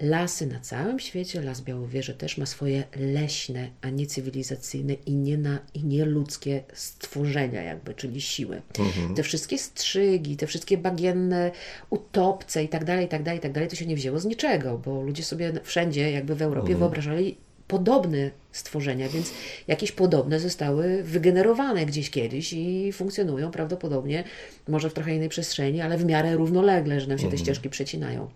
Lasy 0.00 0.46
na 0.46 0.60
całym 0.60 1.00
świecie, 1.00 1.42
Las 1.42 1.60
Białowieże 1.60 2.14
też 2.14 2.38
ma 2.38 2.46
swoje 2.46 2.84
leśne, 2.96 3.70
a 3.80 3.90
nie 3.90 4.06
cywilizacyjne 4.06 4.94
i 4.94 5.14
nie, 5.14 5.38
na, 5.38 5.58
i 5.74 5.84
nie 5.84 6.04
ludzkie 6.04 6.62
stworzenia 6.72 7.62
jakby, 7.62 7.94
czyli 7.94 8.20
siły. 8.20 8.62
Mhm. 8.78 9.14
Te 9.14 9.22
wszystkie 9.22 9.58
strzygi, 9.58 10.36
te 10.36 10.46
wszystkie 10.46 10.78
bagienne 10.78 11.50
utopce 11.90 12.64
i 12.64 12.68
tak 12.68 12.84
dalej, 12.84 13.06
i 13.06 13.08
tak 13.08 13.22
dalej, 13.22 13.38
i 13.38 13.42
tak 13.42 13.52
dalej, 13.52 13.68
to 13.68 13.76
się 13.76 13.86
nie 13.86 13.96
wzięło 13.96 14.20
z 14.20 14.24
niczego, 14.24 14.78
bo 14.78 15.02
ludzie 15.02 15.22
sobie 15.22 15.52
wszędzie 15.62 16.10
jakby 16.10 16.34
w 16.34 16.42
Europie 16.42 16.72
mhm. 16.72 16.78
wyobrażali 16.78 17.36
podobne 17.68 18.30
stworzenia, 18.52 19.08
więc 19.08 19.32
jakieś 19.68 19.92
podobne 19.92 20.40
zostały 20.40 21.02
wygenerowane 21.02 21.86
gdzieś 21.86 22.10
kiedyś 22.10 22.52
i 22.52 22.92
funkcjonują 22.92 23.50
prawdopodobnie 23.50 24.24
może 24.68 24.90
w 24.90 24.94
trochę 24.94 25.14
innej 25.14 25.28
przestrzeni, 25.28 25.80
ale 25.80 25.98
w 25.98 26.04
miarę 26.04 26.36
równolegle, 26.36 27.00
że 27.00 27.06
nam 27.06 27.18
się 27.18 27.22
te 27.22 27.26
mhm. 27.26 27.44
ścieżki 27.44 27.70
przecinają. 27.70 28.28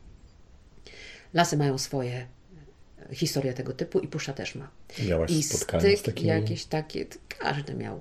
Lasy 1.34 1.56
mają 1.56 1.78
swoje 1.78 2.26
e, 3.10 3.14
historie 3.14 3.52
tego 3.52 3.72
typu 3.72 4.00
i 4.00 4.08
Pusza 4.08 4.32
też 4.32 4.54
ma. 4.54 4.70
Miałaś 5.08 5.30
I 5.30 5.42
spotkanie 5.42 5.96
z 5.96 6.02
takimi... 6.02 6.28
jakieś 6.28 6.64
takie, 6.64 7.06
każdy 7.38 7.74
miał. 7.74 8.00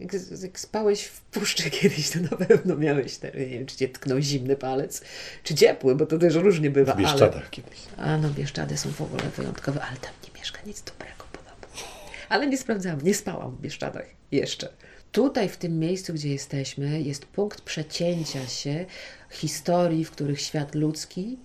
Jak, 0.00 0.12
jak, 0.42 0.60
spałeś 0.60 1.04
w 1.04 1.20
puszczy 1.20 1.70
kiedyś, 1.80 2.10
to 2.10 2.20
na 2.20 2.46
pewno 2.46 2.76
miałeś, 2.76 3.16
te, 3.16 3.30
nie 3.38 3.46
wiem, 3.46 3.66
czy 3.66 3.76
cię 3.76 3.88
tknął 3.88 4.20
zimny 4.20 4.56
palec, 4.56 5.02
czy 5.42 5.54
ciepły, 5.54 5.94
bo 5.94 6.06
to 6.06 6.18
też 6.18 6.34
różnie 6.34 6.70
bywa. 6.70 6.94
W 6.94 6.98
Bieszczadach 6.98 7.42
ale... 7.42 7.50
kiedyś. 7.50 7.78
A 7.96 8.18
no, 8.18 8.30
Bieszczady 8.30 8.76
są 8.76 8.90
w 8.90 9.00
ogóle 9.00 9.22
wyjątkowe, 9.36 9.80
ale 9.80 9.96
tam 9.96 10.12
nie 10.24 10.40
mieszka 10.40 10.58
nic 10.66 10.82
dobrego 10.82 11.24
podobno. 11.32 11.86
Ale 12.28 12.46
nie 12.46 12.58
sprawdzałam, 12.58 13.00
nie 13.02 13.14
spałam 13.14 13.56
w 13.56 13.60
Bieszczadach 13.60 14.06
jeszcze. 14.30 14.68
Tutaj, 15.12 15.48
w 15.48 15.56
tym 15.56 15.78
miejscu, 15.78 16.12
gdzie 16.12 16.28
jesteśmy, 16.28 17.02
jest 17.02 17.26
punkt 17.26 17.60
przecięcia 17.60 18.46
się 18.46 18.86
historii, 19.30 20.04
w 20.04 20.10
których 20.10 20.40
świat 20.40 20.74
ludzki 20.74 21.38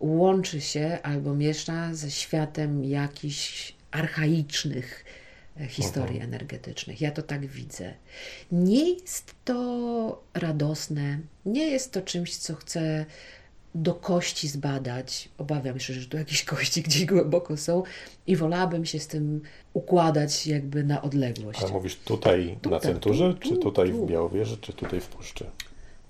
łączy 0.00 0.60
się 0.60 0.98
albo 1.02 1.34
miesza 1.34 1.94
ze 1.94 2.10
światem 2.10 2.84
jakichś 2.84 3.74
archaicznych 3.90 5.04
e, 5.60 5.66
historii 5.66 6.16
Aha. 6.16 6.24
energetycznych. 6.24 7.00
Ja 7.00 7.10
to 7.10 7.22
tak 7.22 7.46
widzę. 7.46 7.94
Nie 8.52 8.90
jest 8.90 9.34
to 9.44 10.22
radosne, 10.34 11.18
nie 11.46 11.70
jest 11.70 11.92
to 11.92 12.02
czymś, 12.02 12.36
co 12.36 12.54
chcę 12.54 13.06
do 13.74 13.94
kości 13.94 14.48
zbadać. 14.48 15.28
Obawiam 15.38 15.80
się, 15.80 15.94
że 15.94 16.08
tu 16.08 16.16
jakieś 16.16 16.44
kości 16.54 16.82
gdzieś 16.82 17.06
głęboko 17.06 17.56
są 17.56 17.82
i 18.26 18.36
wolałabym 18.36 18.86
się 18.86 18.98
z 18.98 19.06
tym 19.06 19.42
układać 19.72 20.46
jakby 20.46 20.84
na 20.84 21.02
odległość. 21.02 21.62
Ale 21.62 21.72
mówisz 21.72 21.96
tutaj, 21.96 22.58
tutaj 22.62 22.72
na 22.72 22.80
centurze, 22.80 23.34
tu, 23.34 23.40
tu, 23.40 23.48
czy 23.48 23.56
tutaj 23.56 23.90
tu. 23.90 24.06
w 24.06 24.10
Białowieży, 24.10 24.56
czy 24.56 24.72
tutaj 24.72 25.00
w 25.00 25.06
Puszczy? 25.06 25.44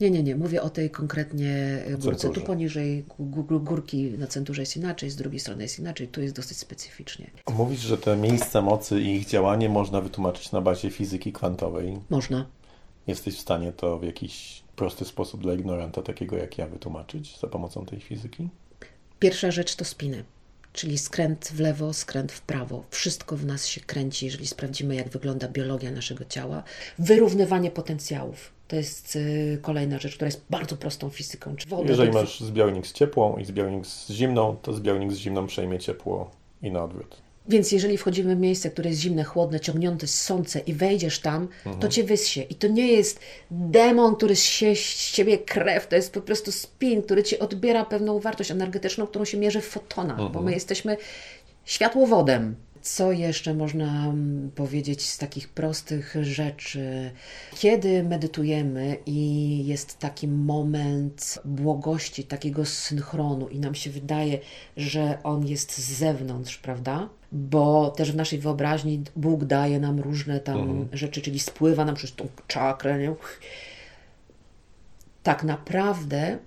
Nie, 0.00 0.10
nie, 0.10 0.22
nie. 0.22 0.36
Mówię 0.36 0.62
o 0.62 0.70
tej 0.70 0.90
konkretnie 0.90 1.82
górce. 1.98 2.30
Tu 2.30 2.40
poniżej 2.40 3.04
górki 3.48 4.04
na 4.18 4.26
centurze 4.26 4.62
jest 4.62 4.76
inaczej, 4.76 5.10
z 5.10 5.16
drugiej 5.16 5.40
strony 5.40 5.62
jest 5.62 5.78
inaczej. 5.78 6.08
Tu 6.08 6.22
jest 6.22 6.34
dosyć 6.34 6.58
specyficznie. 6.58 7.30
Mówisz, 7.54 7.80
że 7.80 7.98
te 7.98 8.16
miejsca 8.16 8.62
mocy 8.62 9.00
i 9.00 9.16
ich 9.16 9.26
działanie 9.26 9.68
można 9.68 10.00
wytłumaczyć 10.00 10.52
na 10.52 10.60
bazie 10.60 10.90
fizyki 10.90 11.32
kwantowej. 11.32 11.98
Można. 12.10 12.46
Jesteś 13.06 13.36
w 13.36 13.40
stanie 13.40 13.72
to 13.72 13.98
w 13.98 14.04
jakiś 14.04 14.62
prosty 14.76 15.04
sposób 15.04 15.42
dla 15.42 15.54
ignoranta 15.54 16.02
takiego 16.02 16.36
jak 16.36 16.58
ja 16.58 16.66
wytłumaczyć 16.66 17.40
za 17.40 17.46
pomocą 17.46 17.86
tej 17.86 18.00
fizyki? 18.00 18.48
Pierwsza 19.18 19.50
rzecz 19.50 19.76
to 19.76 19.84
spiny 19.84 20.24
czyli 20.76 20.98
skręt 20.98 21.48
w 21.48 21.60
lewo, 21.60 21.92
skręt 21.92 22.32
w 22.32 22.40
prawo. 22.40 22.84
Wszystko 22.90 23.36
w 23.36 23.46
nas 23.46 23.66
się 23.66 23.80
kręci, 23.80 24.24
jeżeli 24.24 24.46
sprawdzimy, 24.46 24.94
jak 24.94 25.08
wygląda 25.08 25.48
biologia 25.48 25.90
naszego 25.90 26.24
ciała. 26.24 26.62
Wyrównywanie 26.98 27.70
potencjałów. 27.70 28.55
To 28.68 28.76
jest 28.76 29.16
y, 29.16 29.58
kolejna 29.62 29.98
rzecz, 29.98 30.14
która 30.14 30.26
jest 30.26 30.44
bardzo 30.50 30.76
prostą 30.76 31.10
fizyką. 31.10 31.56
Czy 31.56 31.68
wodę 31.68 31.88
jeżeli 31.88 32.12
masz 32.12 32.40
zbiornik 32.40 32.86
z 32.86 32.92
ciepłą 32.92 33.36
i 33.36 33.44
zbiornik 33.44 33.86
z 33.86 34.10
zimną, 34.10 34.56
to 34.62 34.72
zbiornik 34.72 35.12
z 35.12 35.16
zimną 35.16 35.46
przejmie 35.46 35.78
ciepło 35.78 36.30
i 36.62 36.70
na 36.70 36.84
odwrót. 36.84 37.26
Więc 37.48 37.72
jeżeli 37.72 37.98
wchodzimy 37.98 38.36
w 38.36 38.38
miejsce, 38.38 38.70
które 38.70 38.90
jest 38.90 39.00
zimne, 39.00 39.24
chłodne, 39.24 39.60
ciągnięte 39.60 40.06
z 40.06 40.22
słońce 40.22 40.60
i 40.60 40.72
wejdziesz 40.72 41.18
tam, 41.18 41.42
mhm. 41.42 41.78
to 41.78 41.88
cię 41.88 42.04
wyssie. 42.04 42.40
I 42.40 42.54
to 42.54 42.68
nie 42.68 42.92
jest 42.92 43.20
demon, 43.50 44.16
który 44.16 44.36
się 44.36 44.76
z 44.76 45.12
ciebie 45.12 45.38
krew, 45.38 45.86
to 45.86 45.96
jest 45.96 46.12
po 46.12 46.20
prostu 46.20 46.52
spin, 46.52 47.02
który 47.02 47.22
ci 47.22 47.38
odbiera 47.38 47.84
pewną 47.84 48.20
wartość 48.20 48.50
energetyczną, 48.50 49.06
którą 49.06 49.24
się 49.24 49.38
mierzy 49.38 49.60
w 49.60 49.66
fotonach, 49.66 50.18
mhm. 50.18 50.32
bo 50.32 50.42
my 50.42 50.52
jesteśmy 50.52 50.96
światłowodem. 51.64 52.56
Co 52.86 53.12
jeszcze 53.12 53.54
można 53.54 54.06
mm, 54.06 54.50
powiedzieć 54.54 55.06
z 55.06 55.18
takich 55.18 55.48
prostych 55.48 56.16
rzeczy? 56.22 57.10
Kiedy 57.56 58.02
medytujemy 58.02 58.96
i 59.06 59.66
jest 59.66 59.98
taki 59.98 60.28
moment 60.28 61.38
błogości, 61.44 62.24
takiego 62.24 62.64
synchronu, 62.64 63.48
i 63.48 63.60
nam 63.60 63.74
się 63.74 63.90
wydaje, 63.90 64.38
że 64.76 65.18
on 65.22 65.46
jest 65.46 65.78
z 65.78 65.98
zewnątrz, 65.98 66.58
prawda? 66.58 67.08
Bo 67.32 67.90
też 67.90 68.12
w 68.12 68.16
naszej 68.16 68.38
wyobraźni 68.38 69.02
Bóg 69.16 69.44
daje 69.44 69.80
nam 69.80 70.00
różne 70.00 70.40
tam 70.40 70.58
mhm. 70.58 70.88
rzeczy, 70.92 71.22
czyli 71.22 71.38
spływa 71.38 71.84
nam 71.84 71.94
przez 71.94 72.14
tą 72.14 72.28
czakrę. 72.46 72.98
Nie? 72.98 73.14
Tak 75.22 75.44
naprawdę 75.44 76.38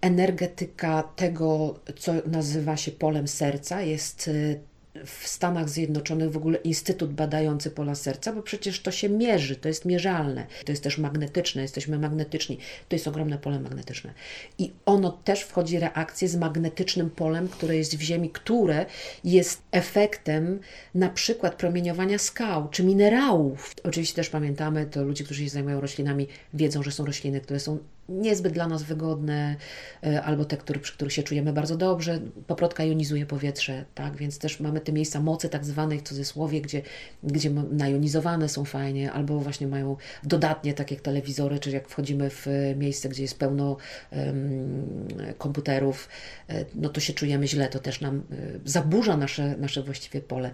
energetyka 0.00 1.02
tego, 1.02 1.74
co 1.98 2.12
nazywa 2.26 2.76
się 2.76 2.90
polem 2.90 3.28
serca, 3.28 3.82
jest 3.82 4.28
y, 4.28 4.60
w 5.04 5.28
Stanach 5.28 5.68
Zjednoczonych 5.68 6.30
w 6.32 6.36
ogóle 6.36 6.58
instytut 6.58 7.12
badający 7.12 7.70
pola 7.70 7.94
serca, 7.94 8.32
bo 8.32 8.42
przecież 8.42 8.82
to 8.82 8.90
się 8.90 9.08
mierzy, 9.08 9.56
to 9.56 9.68
jest 9.68 9.84
mierzalne, 9.84 10.46
to 10.64 10.72
jest 10.72 10.82
też 10.82 10.98
magnetyczne, 10.98 11.62
jesteśmy 11.62 11.98
magnetyczni, 11.98 12.58
to 12.88 12.96
jest 12.96 13.08
ogromne 13.08 13.38
pole 13.38 13.60
magnetyczne. 13.60 14.14
I 14.58 14.72
ono 14.86 15.10
też 15.10 15.42
wchodzi 15.42 15.78
w 15.78 15.80
reakcję 15.80 16.28
z 16.28 16.36
magnetycznym 16.36 17.10
polem, 17.10 17.48
które 17.48 17.76
jest 17.76 17.96
w 17.96 18.00
Ziemi, 18.00 18.30
które 18.30 18.86
jest 19.24 19.62
efektem 19.72 20.60
na 20.94 21.08
przykład 21.08 21.54
promieniowania 21.54 22.18
skał 22.18 22.68
czy 22.68 22.84
minerałów. 22.84 23.74
Oczywiście 23.84 24.16
też 24.16 24.30
pamiętamy, 24.30 24.86
to 24.86 25.04
ludzie, 25.04 25.24
którzy 25.24 25.44
się 25.44 25.50
zajmują 25.50 25.80
roślinami, 25.80 26.28
wiedzą, 26.54 26.82
że 26.82 26.92
są 26.92 27.04
rośliny, 27.04 27.40
które 27.40 27.60
są 27.60 27.78
niezbyt 28.08 28.52
dla 28.52 28.68
nas 28.68 28.82
wygodne, 28.82 29.56
e, 30.04 30.22
albo 30.22 30.44
te, 30.44 30.56
które, 30.56 30.80
przy 30.80 30.92
których 30.92 31.12
się 31.12 31.22
czujemy 31.22 31.52
bardzo 31.52 31.76
dobrze. 31.76 32.20
Paprotka 32.46 32.84
jonizuje 32.84 33.26
powietrze, 33.26 33.84
tak? 33.94 34.16
więc 34.16 34.38
też 34.38 34.60
mamy 34.60 34.80
te 34.80 34.92
miejsca 34.92 35.20
mocy 35.20 35.48
tak 35.48 35.64
zwanej 35.64 35.98
w 35.98 36.02
cudzysłowie, 36.02 36.60
gdzie, 36.60 36.82
gdzie 37.22 37.50
najonizowane 37.70 38.48
są 38.48 38.64
fajnie, 38.64 39.12
albo 39.12 39.40
właśnie 39.40 39.66
mają 39.66 39.96
dodatnie, 40.24 40.74
tak 40.74 40.90
jak 40.90 41.00
telewizory, 41.00 41.58
czy 41.58 41.70
jak 41.70 41.88
wchodzimy 41.88 42.30
w 42.30 42.46
miejsce, 42.76 43.08
gdzie 43.08 43.22
jest 43.22 43.38
pełno 43.38 43.76
um, 44.12 45.08
komputerów, 45.38 46.08
e, 46.48 46.64
no 46.74 46.88
to 46.88 47.00
się 47.00 47.12
czujemy 47.12 47.48
źle, 47.48 47.68
to 47.68 47.78
też 47.78 48.00
nam 48.00 48.16
e, 48.16 48.22
zaburza 48.64 49.16
nasze, 49.16 49.56
nasze 49.56 49.82
właściwie 49.82 50.20
pole. 50.20 50.50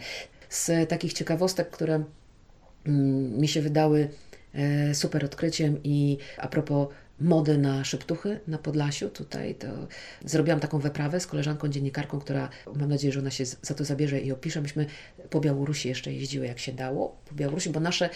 Z 0.48 0.88
takich 0.88 1.12
ciekawostek, 1.12 1.70
które 1.70 2.04
mm, 2.86 3.40
mi 3.40 3.48
się 3.48 3.62
wydały 3.62 4.08
super 4.92 5.24
odkryciem 5.24 5.78
i 5.84 6.18
a 6.38 6.48
propos 6.48 6.88
mody 7.20 7.58
na 7.58 7.84
szeptuchy 7.84 8.40
na 8.48 8.58
Podlasiu. 8.58 9.10
Tutaj 9.10 9.54
to 9.54 9.66
zrobiłam 10.24 10.60
taką 10.60 10.78
wyprawę 10.78 11.20
z 11.20 11.26
koleżanką 11.26 11.68
dziennikarką, 11.68 12.20
która 12.20 12.48
mam 12.76 12.88
nadzieję, 12.88 13.12
że 13.12 13.20
ona 13.20 13.30
się 13.30 13.44
za 13.44 13.74
to 13.74 13.84
zabierze 13.84 14.20
i 14.20 14.32
opisze. 14.32 14.60
Myśmy 14.60 14.86
po 15.30 15.40
Białorusi 15.40 15.88
jeszcze 15.88 16.12
jeździły 16.12 16.46
jak 16.46 16.58
się 16.58 16.72
dało. 16.72 17.16
Po 17.28 17.34
Białorusi, 17.34 17.70
bo 17.70 17.80
nasze 17.80 18.10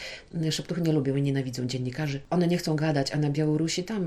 szeptuchy 0.51 0.81
nie 0.81 0.93
lubią 0.93 1.17
i 1.17 1.23
nienawidzą 1.23 1.67
dziennikarzy. 1.67 2.21
One 2.31 2.47
nie 2.47 2.59
chcą 2.59 2.77
gadać, 2.77 3.13
a 3.13 3.17
na 3.17 3.31
Białorusi 3.31 3.85
tam 3.85 4.03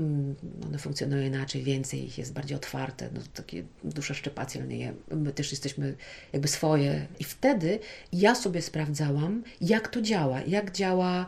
one 0.66 0.78
funkcjonują 0.78 1.26
inaczej, 1.26 1.62
więcej 1.62 2.04
ich 2.04 2.18
jest 2.18 2.32
bardziej 2.32 2.56
otwarte. 2.56 3.08
No, 3.14 3.20
takie 3.34 3.62
dusze 3.84 4.14
szczepacjelne. 4.14 4.74
My 5.10 5.32
też 5.32 5.50
jesteśmy 5.50 5.94
jakby 6.32 6.48
swoje. 6.48 7.06
I 7.18 7.24
wtedy 7.24 7.78
ja 8.12 8.34
sobie 8.34 8.62
sprawdzałam, 8.62 9.42
jak 9.60 9.88
to 9.88 10.02
działa, 10.02 10.42
jak 10.42 10.72
działa 10.72 11.26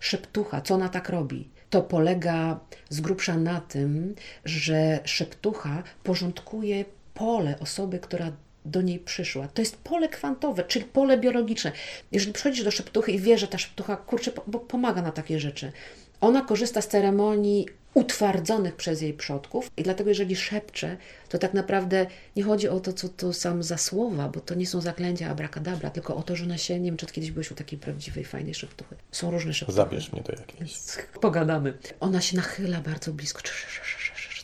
szeptucha, 0.00 0.60
co 0.60 0.74
ona 0.74 0.88
tak 0.88 1.08
robi 1.08 1.48
to 1.70 1.82
polega 1.82 2.60
z 2.88 3.00
grubsza 3.00 3.36
na 3.36 3.60
tym, 3.60 4.14
że 4.44 4.98
szeptucha 5.04 5.82
porządkuje 6.02 6.84
pole 7.14 7.58
osoby, 7.60 7.98
która 7.98 8.32
do 8.64 8.82
niej 8.82 8.98
przyszła. 8.98 9.48
To 9.48 9.62
jest 9.62 9.76
pole 9.76 10.08
kwantowe, 10.08 10.64
czyli 10.64 10.84
pole 10.84 11.18
biologiczne. 11.18 11.72
Jeżeli 12.12 12.32
przychodzisz 12.32 12.64
do 12.64 12.70
szeptuchy 12.70 13.12
i 13.12 13.18
wiesz, 13.18 13.40
że 13.40 13.48
ta 13.48 13.58
szeptucha, 13.58 13.96
kurczę, 13.96 14.32
bo 14.46 14.58
pomaga 14.58 15.02
na 15.02 15.12
takie 15.12 15.40
rzeczy. 15.40 15.72
Ona 16.20 16.42
korzysta 16.42 16.82
z 16.82 16.88
ceremonii 16.88 17.66
utwardzonych 17.94 18.76
przez 18.76 19.02
jej 19.02 19.14
przodków 19.14 19.70
i 19.76 19.82
dlatego 19.82 20.10
jeżeli 20.10 20.36
szepcze, 20.36 20.96
to 21.28 21.38
tak 21.38 21.54
naprawdę 21.54 22.06
nie 22.36 22.42
chodzi 22.42 22.68
o 22.68 22.80
to, 22.80 22.92
co 22.92 23.08
to 23.08 23.32
sam 23.32 23.62
za 23.62 23.78
słowa, 23.78 24.28
bo 24.28 24.40
to 24.40 24.54
nie 24.54 24.66
są 24.66 24.80
zaklęcia 24.80 25.30
abracadabra, 25.30 25.90
tylko 25.90 26.16
o 26.16 26.22
to, 26.22 26.36
że 26.36 26.44
ona 26.44 26.58
się, 26.58 26.80
nie 26.80 26.90
wiem, 26.90 26.96
czy 26.96 27.06
kiedyś 27.06 27.30
byłeś 27.30 27.50
u 27.50 27.54
takiej 27.54 27.78
prawdziwej, 27.78 28.24
fajnej 28.24 28.54
szeptuchy. 28.54 28.96
Są 29.12 29.30
różne 29.30 29.54
szeptuchy. 29.54 29.76
Zabierz 29.76 30.12
mnie 30.12 30.22
do 30.22 30.32
jakiejś. 30.32 30.72
Pogadamy. 31.20 31.78
Ona 32.00 32.20
się 32.20 32.36
nachyla 32.36 32.80
bardzo 32.80 33.12
blisko. 33.12 33.42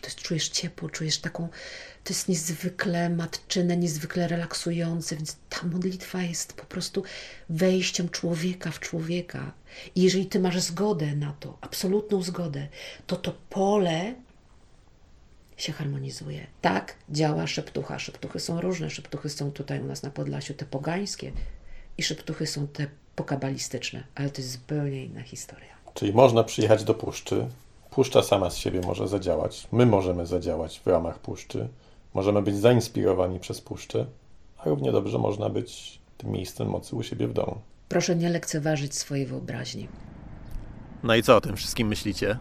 To 0.01 0.07
jest, 0.07 0.17
czujesz 0.17 0.49
ciepło, 0.49 0.91
czujesz 0.91 1.19
taką 1.19 1.49
to 2.07 2.13
jest 2.13 2.29
niezwykle 2.29 3.11
matczyne, 3.11 3.77
niezwykle 3.77 4.29
relaksujące, 4.29 5.17
więc 5.17 5.37
ta 5.49 5.67
modlitwa 5.67 6.23
jest 6.23 6.53
po 6.53 6.65
prostu 6.65 7.03
wejściem 7.49 8.09
człowieka 8.09 8.71
w 8.71 8.81
człowieka. 8.81 9.53
I 9.95 10.03
jeżeli 10.03 10.27
ty 10.27 10.41
masz 10.41 10.61
zgodę 10.61 11.17
na 11.17 11.33
to, 11.41 11.59
absolutną 11.61 12.23
zgodę, 12.23 12.69
to 13.07 13.17
to 13.17 13.33
pole 13.51 14.15
się 15.57 15.73
harmonizuje. 15.73 16.47
Tak 16.61 16.97
działa 17.11 17.47
szeptucha. 17.47 17.99
Szeptuchy 17.99 18.41
są 18.41 18.61
różne. 18.61 18.91
Szeptuchy 18.91 19.29
są 19.29 19.53
tutaj 19.53 19.81
u 19.81 19.85
nas 19.85 20.03
na 20.03 20.11
Podlasiu 20.11 20.55
te 20.55 20.65
pogańskie 20.65 21.33
i 21.99 22.03
szeptuchy 22.03 22.47
są 22.47 22.67
te 22.67 22.87
pokabalistyczne, 23.17 24.05
ale 24.15 24.31
to 24.31 24.41
jest 24.41 24.53
zupełnie 24.53 25.05
inna 25.05 25.23
historia. 25.23 25.77
Czyli 25.95 26.13
można 26.13 26.45
przyjechać 26.45 26.85
do 26.85 26.95
puszczy. 26.95 27.47
Puszcza 27.91 28.23
sama 28.23 28.51
z 28.51 28.57
siebie 28.57 28.81
może 28.81 29.09
zadziałać. 29.09 29.69
My 29.73 29.87
możemy 29.87 30.27
zadziałać 30.27 30.81
w 30.81 30.87
ramach 30.87 31.19
puszczy. 31.19 31.69
Możemy 32.17 32.43
być 32.43 32.57
zainspirowani 32.57 33.41
przez 33.41 33.61
puszczę, 33.61 34.07
a 34.59 34.65
równie 34.65 34.93
dobrze 34.93 35.19
można 35.19 35.49
być 35.49 36.01
tym 36.19 36.31
miejscem 36.31 36.69
mocy 36.69 36.97
u 36.97 37.03
siebie 37.03 37.29
w 37.29 37.33
domu. 37.33 37.61
Proszę 37.89 38.17
nie 38.17 38.29
lekceważyć 38.29 38.95
swojej 38.95 39.27
wyobraźni. 39.27 39.89
No 41.03 41.15
i 41.15 41.23
co 41.23 41.37
o 41.37 41.41
tym 41.41 41.57
wszystkim 41.57 41.89
myślicie? 41.89 42.39